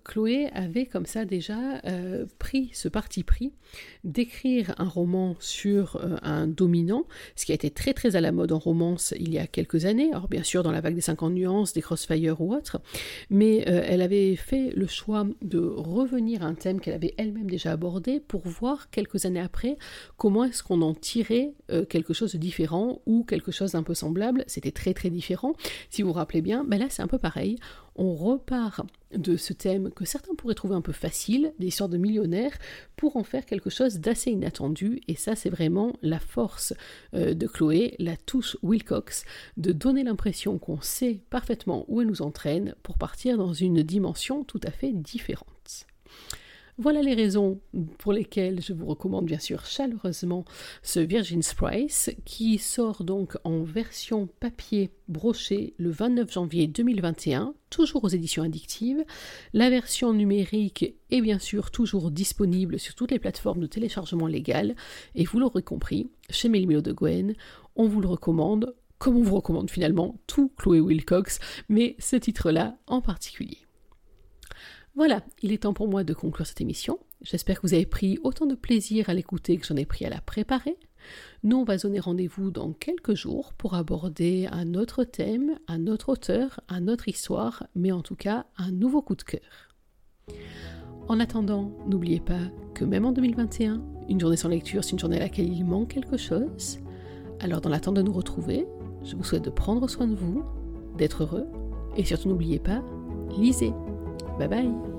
Chloé 0.05 0.49
avait 0.53 0.87
comme 0.87 1.07
ça 1.07 1.25
déjà 1.25 1.83
pris 2.39 2.71
ce 2.73 2.89
parti 2.89 3.23
pris 3.23 3.53
d'écrire 4.05 4.75
un 4.79 4.89
roman 4.89 5.37
sur 5.41 6.01
un 6.23 6.47
dominant, 6.47 7.05
ce 7.35 7.47
qui 7.47 7.53
a 7.53 7.55
été 7.55 7.71
très 7.71 7.93
très 7.93 8.17
à 8.17 8.21
la 8.21 8.33
mode 8.33 8.53
en 8.53 8.59
romance 8.59 9.15
il 9.19 9.33
y 9.33 9.39
a 9.39 9.47
quelques 9.47 9.85
années, 9.85 10.11
alors 10.13 10.29
bien 10.29 10.43
sûr 10.43 10.63
dans 10.63 10.73
la 10.73 10.81
vague 10.81 10.95
des 10.95 11.01
50 11.01 11.33
nuances, 11.33 11.73
des 11.73 11.83
Crossfire 11.83 12.41
ou 12.41 12.55
autre, 12.55 12.81
mais 13.31 13.59
elle 13.67 14.03
avait 14.03 14.37
fait 14.37 14.71
le 14.75 14.87
choix 14.87 15.27
de 15.43 15.59
revenir 15.59 16.43
à 16.43 16.47
un 16.47 16.55
thème 16.55 16.81
qu'elle 16.81 16.95
avait 16.95 17.15
elle-même 17.17 17.51
déjà 17.51 17.73
abordé 17.73 18.21
pour 18.21 18.36
voir 18.45 18.91
quelques 18.91 19.25
années 19.25 19.41
après 19.41 19.77
comment 20.17 20.45
est-ce 20.45 20.63
qu'on 20.63 20.83
en 20.83 20.95
tirait 20.95 21.55
euh, 21.71 21.85
quelque 21.85 22.15
chose 22.15 22.33
de 22.33 22.39
différent 22.39 23.01
ou 23.07 23.25
quelque 23.25 23.53
chose 23.53 23.73
d'un 23.73 23.83
peu 23.83 23.95
semblable. 23.95 24.45
C'était 24.47 24.71
très 24.71 24.95
très 24.95 25.11
différent. 25.11 25.55
Si 25.91 26.03
vous 26.03 26.09
vous 26.09 26.15
rappelez 26.15 26.43
bien, 26.43 26.65
ben 26.65 26.79
là 26.79 26.87
c'est 26.89 27.03
un 27.03 27.09
peu 27.09 27.19
pareil. 27.19 27.59
On 27.99 28.15
repart 28.15 28.83
de 29.15 29.37
ce 29.37 29.55
thème 29.55 29.91
que 29.91 30.05
certains 30.05 30.35
pourraient 30.35 30.55
trouver 30.55 30.75
un 30.75 30.83
peu 30.83 30.93
facile, 30.93 31.55
des 31.59 31.69
histoires 31.69 31.89
de 31.89 31.97
millionnaires, 31.97 32.57
pour 32.97 33.17
en 33.17 33.25
faire 33.25 33.47
quelque 33.47 33.71
chose 33.71 34.01
d'assez 34.01 34.31
inattendu. 34.31 35.01
Et 35.09 35.17
ça, 35.17 35.35
c'est 35.35 35.49
vraiment 35.49 35.95
la 36.03 36.21
force 36.21 36.75
euh, 37.15 37.33
de 37.33 37.47
Chloé, 37.47 37.95
la 37.99 38.17
touche 38.17 38.59
Wilcox, 38.63 39.25
de 39.57 39.73
donner 39.73 40.05
l'impression 40.05 40.59
qu'on 40.59 40.81
sait 40.83 41.21
parfaitement 41.31 41.87
où 41.89 42.03
elle 42.03 42.09
nous 42.09 42.23
entraîne 42.23 42.75
pour 42.83 42.99
partir 42.99 43.39
dans 43.39 43.55
une 43.55 43.83
dimension 43.83 44.45
tout 44.45 44.61
à 44.67 44.71
fait 44.71 44.93
différente. 44.93 45.87
Voilà 46.79 47.01
les 47.01 47.15
raisons 47.15 47.59
pour 47.97 48.13
lesquelles 48.13 48.61
je 48.61 48.75
vous 48.75 48.85
recommande 48.85 49.25
bien 49.25 49.39
sûr 49.39 49.65
chaleureusement 49.65 50.45
ce 50.83 51.01
Virgin's 51.01 51.55
Price 51.55 52.11
qui 52.27 52.59
sort 52.59 53.03
donc 53.03 53.39
en 53.45 53.63
version 53.63 54.29
papier 54.41 54.91
broché 55.09 55.73
le 55.79 55.89
29 55.89 56.31
janvier 56.31 56.67
2021, 56.67 57.55
toujours 57.71 58.05
aux 58.05 58.09
éditions 58.09 58.43
addictives. 58.43 59.03
La 59.55 59.71
version 59.71 60.13
numérique 60.13 60.95
est 61.11 61.23
bien 61.23 61.39
sûr 61.39 61.71
toujours 61.71 62.11
disponible 62.11 62.79
sur 62.79 62.95
toutes 62.95 63.13
les 63.13 63.19
plateformes 63.19 63.61
de 63.61 63.67
téléchargement 63.67 64.27
légal 64.27 64.77
et 65.15 65.25
vous 65.25 65.39
l'aurez 65.39 65.63
compris, 65.63 66.11
chez 66.29 66.51
Mélimilo 66.51 66.83
de 66.83 66.93
Gwen, 66.93 67.35
on 67.77 67.89
vous 67.89 68.03
le 68.03 68.09
recommande 68.09 68.75
comme 68.99 69.17
on 69.17 69.23
vous 69.23 69.37
recommande 69.37 69.71
finalement 69.71 70.21
tout 70.27 70.53
Chloé 70.59 70.81
Wilcox, 70.81 71.39
mais 71.71 71.97
ce 71.99 72.17
titre-là 72.17 72.77
en 72.87 73.01
particulier. 73.01 73.66
Voilà, 74.97 75.21
il 75.43 75.53
est 75.53 75.65
temps 75.65 75.75
pour 75.75 75.89
moi 75.89 76.05
de 76.05 76.15
conclure 76.15 76.47
cette 76.47 76.63
émission. 76.63 76.99
J'espère 77.21 77.57
que 77.57 77.67
vous 77.67 77.75
avez 77.75 77.85
pris 77.85 78.19
autant 78.25 78.47
de 78.47 78.55
plaisir 78.55 79.11
à 79.11 79.15
l'écouter 79.15 79.59
que 79.59 79.67
j'en 79.67 79.77
ai 79.77 79.85
pris 79.85 80.07
à 80.07 80.11
la 80.11 80.23
préparer. 80.23 80.79
Nous, 81.43 81.59
on 81.59 81.65
va 81.65 81.77
donner 81.77 82.01
rendez-vous 82.01 82.51
dans 82.51 82.73
quelques 82.73 83.15
jours 83.15 83.53
pour 83.53 83.75
aborder 83.75 84.49
un 84.51 84.73
autre 84.73 85.05
thème, 85.05 85.59
un 85.69 85.87
autre 85.87 86.09
auteur, 86.09 86.61
un 86.71 86.89
autre 86.89 87.09
histoire, 87.09 87.67
mais 87.75 87.93
en 87.93 88.01
tout 88.01 88.17
cas 88.17 88.47
un 88.57 88.73
nouveau 88.73 89.03
coup 89.03 89.17
de 89.17 89.23
cœur. 89.23 89.69
En 91.09 91.21
attendant, 91.21 91.73
n'oubliez 91.87 92.21
pas 92.21 92.41
que 92.75 92.87
même 92.87 93.05
en 93.05 93.13
2021, 93.13 93.83
une 94.09 94.19
journée 94.19 94.39
sans 94.39 94.49
lecture, 94.49 94.83
c'est 94.83 94.93
une 94.93 94.99
journée 94.99 95.19
à 95.19 95.25
laquelle 95.25 95.53
il 95.53 95.65
manque 95.67 95.89
quelque 95.89 96.17
chose. 96.17 96.79
Alors 97.41 97.61
dans 97.61 97.69
l'attente 97.69 97.97
de 97.97 98.03
nous 98.03 98.15
retrouver, 98.15 98.67
je 99.05 99.15
vous 99.15 99.25
souhaite 99.25 99.45
de 99.45 99.51
prendre 99.51 99.91
soin 99.91 100.07
de 100.07 100.15
vous, 100.15 100.43
d'être 100.97 101.23
heureux, 101.23 101.47
et 101.99 102.05
surtout 102.07 102.31
n'oubliez 102.31 102.59
pas, 102.59 102.83
lisez. 103.37 103.75
Bye 104.39 104.49
bye 104.49 104.96